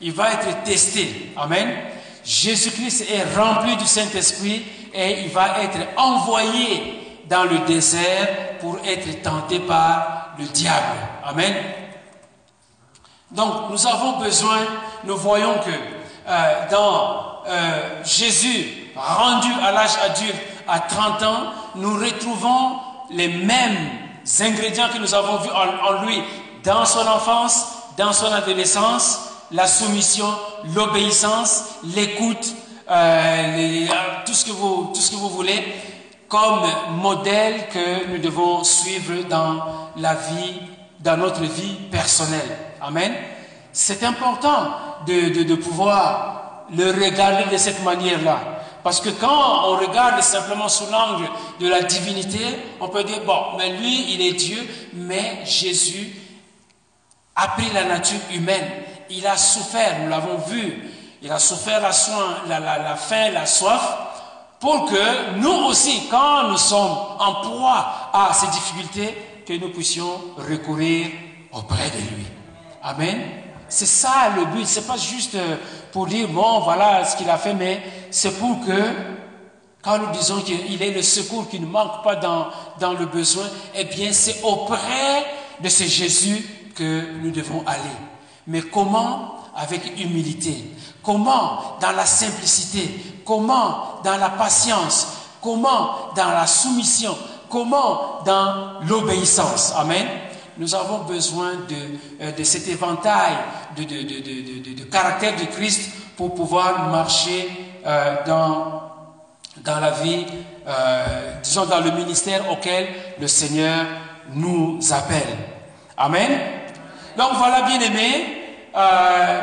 [0.00, 1.32] Il va être testé.
[1.36, 1.76] Amen.
[2.24, 4.64] Jésus-Christ est rempli du Saint-Esprit
[4.94, 10.98] et il va être envoyé dans le désert pour être tenté par le diable.
[11.24, 11.54] Amen.
[13.30, 14.58] Donc nous avons besoin,
[15.04, 15.70] nous voyons que
[16.28, 20.34] euh, dans euh, Jésus rendu à l'âge adulte
[20.68, 22.78] à 30 ans, nous retrouvons
[23.10, 23.90] les mêmes
[24.40, 26.22] ingrédients que nous avons vus en, lui
[26.62, 30.26] dans son enfance, dans son adolescence, la soumission,
[30.74, 32.54] l'obéissance, l'écoute,
[32.90, 33.86] euh,
[34.24, 35.74] tout, ce que vous, tout ce que vous voulez,
[36.28, 36.62] comme
[37.00, 40.60] modèle que nous devons suivre dans la vie,
[41.00, 42.56] dans notre vie personnelle.
[42.80, 43.12] Amen.
[43.72, 48.40] C'est important de, pouvoir le regarder de cette manière-là.
[48.82, 51.28] Parce que quand on regarde simplement sous l'angle
[51.60, 52.40] de la divinité,
[52.80, 54.58] on peut dire, bon, mais lui, il est Dieu,
[54.92, 56.14] mais Jésus
[57.36, 58.68] a pris la nature humaine.
[59.08, 60.90] Il a souffert, nous l'avons vu.
[61.22, 63.96] Il a souffert la, soin, la, la faim, la soif,
[64.58, 69.16] pour que nous aussi, quand nous sommes en proie à ces difficultés,
[69.46, 71.10] que nous puissions recourir
[71.52, 72.26] auprès de lui.
[72.82, 73.41] Amen.
[73.72, 74.66] C'est ça le but.
[74.66, 75.56] C'est pas juste euh,
[75.92, 78.82] pour dire, bon, voilà ce qu'il a fait, mais c'est pour que,
[79.80, 82.48] quand nous disons qu'il est le secours qui ne manque pas dans,
[82.78, 85.24] dans le besoin, eh bien, c'est auprès
[85.58, 87.80] de ce Jésus que nous devons aller.
[88.46, 89.36] Mais comment?
[89.56, 90.74] Avec humilité.
[91.02, 91.78] Comment?
[91.80, 93.22] Dans la simplicité.
[93.24, 94.02] Comment?
[94.04, 95.14] Dans la patience.
[95.40, 96.12] Comment?
[96.14, 97.16] Dans la soumission.
[97.48, 98.20] Comment?
[98.26, 99.72] Dans l'obéissance.
[99.76, 100.06] Amen
[100.58, 103.32] nous avons besoin de, euh, de cet éventail
[103.76, 107.48] de, de, de, caractère de Christ pour pouvoir marcher
[107.86, 108.82] euh, dans,
[109.64, 110.26] dans la vie,
[110.66, 112.86] euh, disons dans le ministère auquel
[113.20, 113.86] le Seigneur
[114.34, 115.36] nous appelle.
[115.96, 116.30] Amen.
[117.16, 118.38] Donc voilà, bien aimé,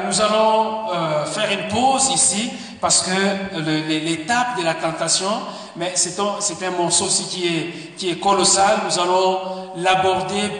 [0.07, 0.87] nous allons
[1.25, 2.51] faire une pause ici
[2.81, 5.29] parce que l'étape de la tentation,
[5.75, 6.37] mais c'est un,
[6.67, 8.79] un, morceau aussi qui est, qui est colossal.
[8.85, 10.51] Nous allons l'aborder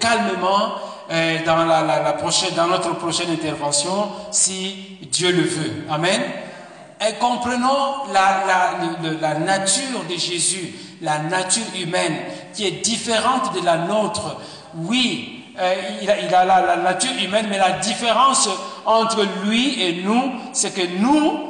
[0.00, 0.74] calmement
[1.10, 5.86] euh, dans, la, prochaine, dans notre prochaine intervention, si Dieu le veut.
[5.90, 6.20] Amen.
[7.00, 12.16] Et comprenons la, nature de Jésus, la nature humaine,
[12.52, 14.36] qui est différente de la nôtre.
[14.74, 18.48] Oui, euh, il a la, nature humaine, mais la différence
[18.84, 21.47] entre lui et nous, c'est que nous,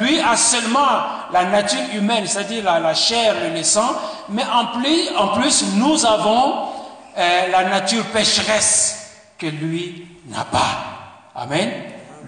[0.00, 0.88] lui a seulement
[1.32, 3.94] la nature humaine, c'est-à-dire la, chair, le sang,
[4.28, 6.68] mais en plus, en plus nous avons
[7.16, 10.78] euh, la nature pécheresse que lui n'a pas.
[11.34, 11.70] Amen.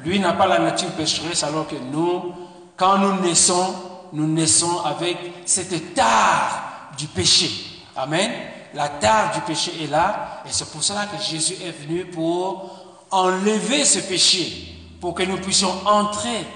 [0.04, 2.32] Lui n'a pas la nature pécheresse alors que nous,
[2.76, 3.74] quand nous naissons,
[4.12, 5.16] nous naissons avec
[5.46, 7.50] cette tare du péché.
[7.96, 8.30] Amen.
[8.74, 12.70] La tare du péché est là et c'est pour cela que Jésus est venu pour
[13.10, 16.46] enlever ce péché, pour que nous puissions entrer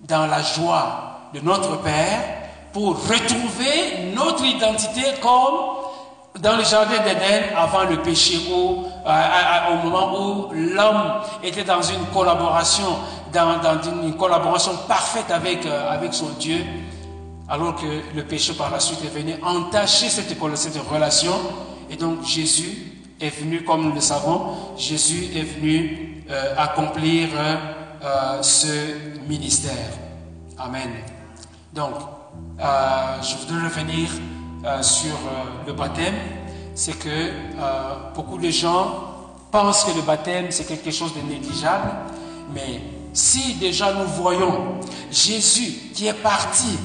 [0.00, 2.20] dans la joie de notre Père
[2.72, 5.76] pour retrouver notre identité comme
[6.40, 11.80] dans le jardin d'Éden avant le péché, au, euh, au moment où l'homme était dans
[11.80, 12.98] une collaboration,
[13.32, 16.58] dans, une collaboration parfaite avec, euh, avec son Dieu,
[17.48, 20.36] alors que le péché par la suite est venu entacher cette,
[20.90, 21.32] relation.
[21.90, 27.28] Et donc Jésus est venu, comme nous le savons, Jésus est venu euh, accomplir
[28.42, 28.66] ce
[29.26, 29.92] ministère.
[30.58, 30.90] Amen.
[31.72, 31.94] Donc,
[32.60, 34.08] euh, je voudrais revenir
[34.64, 35.16] euh, sur
[35.66, 36.14] le baptême.
[36.74, 37.32] C'est que
[38.14, 39.04] beaucoup de gens
[39.50, 41.90] pensent que le baptême, c'est quelque chose de négligeable.
[42.52, 42.82] Mais
[43.14, 44.78] si déjà nous voyons
[45.10, 46.78] Jésus qui est parti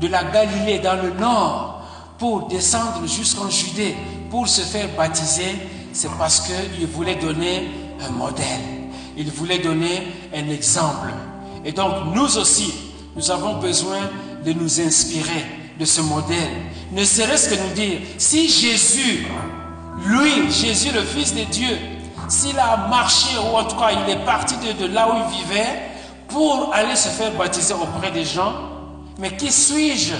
[0.00, 1.82] de la Galilée dans le nord
[2.18, 3.94] pour descendre jusqu'en Judée
[4.30, 5.54] pour se faire baptiser,
[5.92, 7.68] c'est parce qu'il voulait donner
[8.04, 8.76] un modèle
[9.16, 11.08] il voulait donner un exemple.
[11.66, 12.72] Et donc nous aussi,
[13.16, 13.98] nous avons besoin
[14.44, 15.44] de nous inspirer
[15.78, 16.62] de ce modèle.
[16.92, 19.26] Ne serait-ce que nous dire, si Jésus,
[20.06, 21.76] lui, Jésus le Fils de Dieu,
[22.28, 25.90] s'il a marché, ou en tout cas il est parti de, là où il vivait,
[26.28, 28.52] pour aller se faire baptiser auprès des gens,
[29.18, 30.14] mais qui suis-je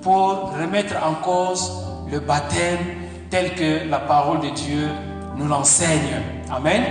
[0.00, 1.72] pour remettre en cause
[2.08, 2.78] le baptême
[3.30, 4.90] tel que la parole de Dieu
[5.36, 6.22] nous l'enseigne?
[6.52, 6.84] Amen.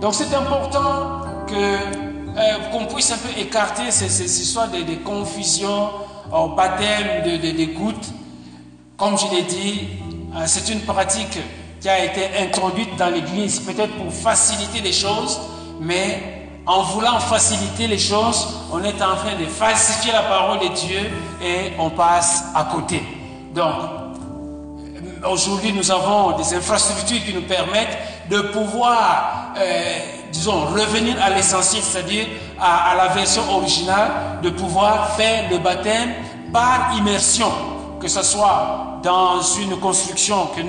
[0.00, 5.90] Donc c'est important que euh, qu'on puisse un peu écarter ces, histoires de, confusion
[6.32, 8.08] au baptême de, de, gouttes.
[8.96, 9.88] Comme je l'ai dit,
[10.34, 11.38] euh, c'est une pratique
[11.80, 15.40] qui a été introduite dans l'Église, peut-être pour faciliter les choses,
[15.80, 20.68] mais en voulant faciliter les choses, on est en train de falsifier la parole de
[20.68, 21.00] Dieu
[21.42, 23.02] et on passe à côté.
[23.52, 23.74] Donc,
[25.28, 27.98] aujourd'hui, nous avons des infrastructures qui nous permettent
[28.30, 29.98] de pouvoir, euh,
[30.32, 32.26] disons, revenir à l'essentiel, c'est-à-dire
[32.58, 36.14] à, la version originale, de pouvoir faire le baptême
[36.52, 37.50] par immersion,
[38.00, 40.62] que ce soit dans une construction que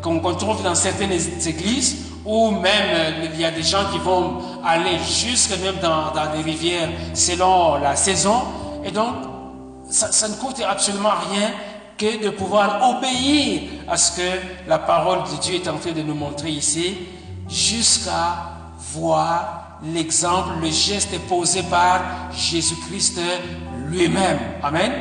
[0.00, 4.38] qu'on trouve dans certaines églises, ou même euh, il y a des gens qui vont
[4.64, 8.42] aller jusque même dans, dans des rivières selon la saison.
[8.84, 9.14] Et donc,
[9.90, 11.50] ça, ça, ne coûte absolument rien
[11.96, 16.02] que de pouvoir obéir à ce que la parole de Dieu est en train de
[16.02, 16.96] nous montrer ici,
[17.48, 18.57] jusqu'à
[18.92, 22.00] voir l'exemple, le geste posé par
[22.32, 23.20] Jésus-Christ
[23.86, 24.38] lui-même.
[24.62, 24.92] Amen.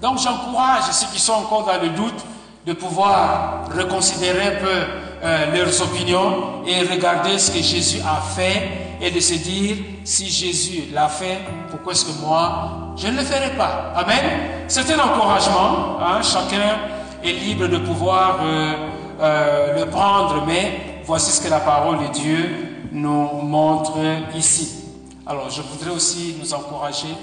[0.00, 2.24] Donc j'encourage ceux qui sont encore dans le doute
[2.66, 4.82] de pouvoir reconsidérer un peu
[5.24, 10.28] euh, leurs opinions et regarder ce que Jésus a fait et de se dire, si
[10.28, 11.38] Jésus l'a fait,
[11.70, 13.92] pourquoi est-ce que moi, je ne le ferai pas?
[13.96, 14.64] Amen.
[14.68, 15.98] C'est un encouragement.
[16.00, 16.20] Hein?
[16.22, 16.78] Chacun
[17.24, 18.72] est libre de pouvoir euh,
[19.20, 23.98] euh, le prendre, mais voici ce que la parole de Dieu nous montre
[24.36, 24.84] ici.
[25.26, 27.14] Alors, je voudrais aussi nous encourager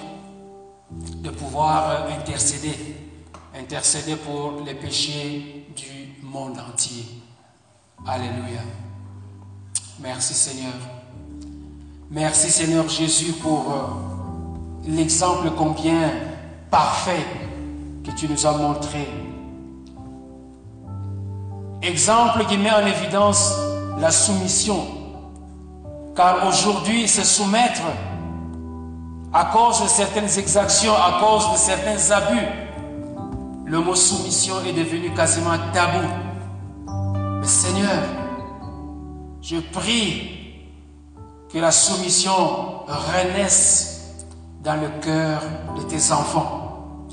[0.91, 2.99] de pouvoir intercéder
[3.57, 7.05] intercéder pour les péchés du monde entier.
[8.07, 8.61] Alléluia.
[9.99, 10.73] Merci Seigneur.
[12.09, 16.11] Merci Seigneur Jésus pour euh, l'exemple combien
[16.71, 17.25] parfait
[18.05, 19.07] que tu nous as montré.
[21.81, 23.53] Exemple qui met en évidence
[23.99, 24.98] la soumission.
[26.19, 27.81] Car aujourd'hui, se soumettre
[29.31, 32.45] à cause de certaines exactions, à cause de certains abus,
[33.65, 36.05] le mot soumission est devenu quasiment tabou.
[37.39, 38.03] Mais Seigneur,
[39.41, 40.57] je prie
[41.53, 44.17] que la soumission renaisse
[44.61, 45.41] dans le cœur
[45.77, 47.07] de tes enfants.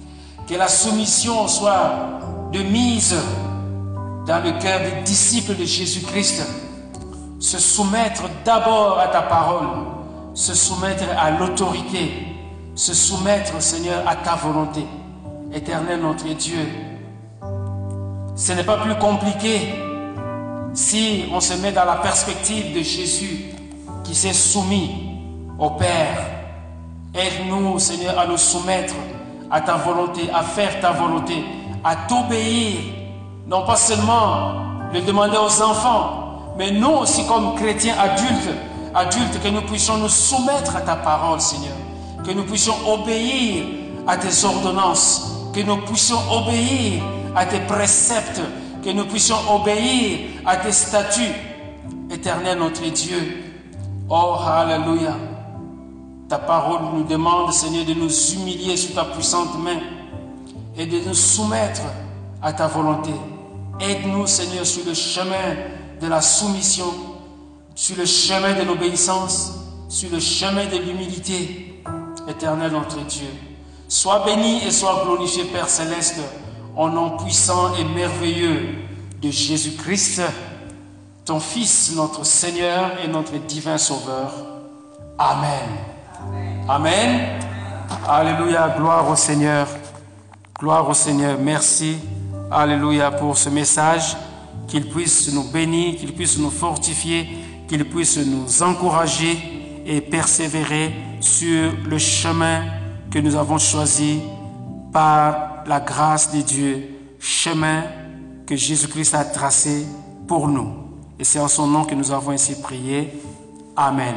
[0.48, 1.92] Que la soumission soit
[2.50, 3.14] de mise
[4.26, 6.42] dans le cœur des disciples de Jésus-Christ.
[7.38, 9.68] Se soumettre d'abord à ta parole,
[10.34, 12.26] se soumettre à l'autorité,
[12.74, 14.84] se soumettre, Seigneur, à ta volonté.
[15.52, 16.66] Éternel notre Dieu,
[18.34, 19.74] ce n'est pas plus compliqué
[20.74, 23.46] si on se met dans la perspective de Jésus
[24.04, 24.90] qui s'est soumis
[25.58, 26.18] au Père.
[27.14, 28.94] Aide-nous, Seigneur, à nous soumettre
[29.50, 31.44] à ta volonté, à faire ta volonté,
[31.82, 32.80] à t'obéir,
[33.46, 34.52] non pas seulement
[34.92, 36.25] le demander aux enfants,
[36.58, 38.54] mais nous aussi comme chrétiens adultes,
[38.94, 41.74] adultes, que nous puissions nous soumettre à ta parole, Seigneur,
[42.24, 43.64] que nous puissions obéir
[44.06, 47.02] à tes ordonnances, que nous puissions obéir
[47.34, 48.40] à tes préceptes,
[48.82, 51.34] que nous puissions obéir à tes statuts.
[52.10, 53.44] Éternel notre Dieu,
[54.08, 55.14] oh Alléluia,
[56.28, 59.80] ta parole nous demande, Seigneur, de nous humilier sous ta puissante main
[60.76, 61.82] et de nous soumettre
[62.42, 63.10] à ta volonté.
[63.80, 65.54] Aide-nous, Seigneur, sur le chemin
[66.00, 66.92] de la soumission,
[67.74, 69.52] sur le chemin de l'obéissance,
[69.88, 71.82] sur le chemin de l'humilité.
[72.28, 73.28] Éternel notre Dieu.
[73.88, 76.20] Sois béni et sois glorifié, Père céleste,
[76.76, 78.74] au nom puissant et merveilleux
[79.22, 80.22] de Jésus-Christ,
[81.24, 84.32] ton Fils, notre Seigneur et notre divin Sauveur.
[85.18, 85.68] Amen.
[86.68, 87.40] Amen.
[88.08, 88.74] Alléluia.
[88.76, 89.68] Gloire au Seigneur.
[90.58, 91.38] Gloire au Seigneur.
[91.40, 91.98] Merci.
[92.50, 94.16] Alléluia pour ce message.
[94.66, 97.28] Qu'il puisse nous bénir, qu'il puisse nous fortifier,
[97.68, 99.36] qu'il puisse nous encourager
[99.86, 102.64] et persévérer sur le chemin
[103.10, 104.20] que nous avons choisi
[104.92, 106.88] par la grâce de Dieu,
[107.18, 107.84] chemin
[108.46, 109.86] que Jésus-Christ a tracé
[110.26, 110.68] pour nous.
[111.18, 113.12] Et c'est en son nom que nous avons ainsi prié.
[113.76, 114.14] Amen.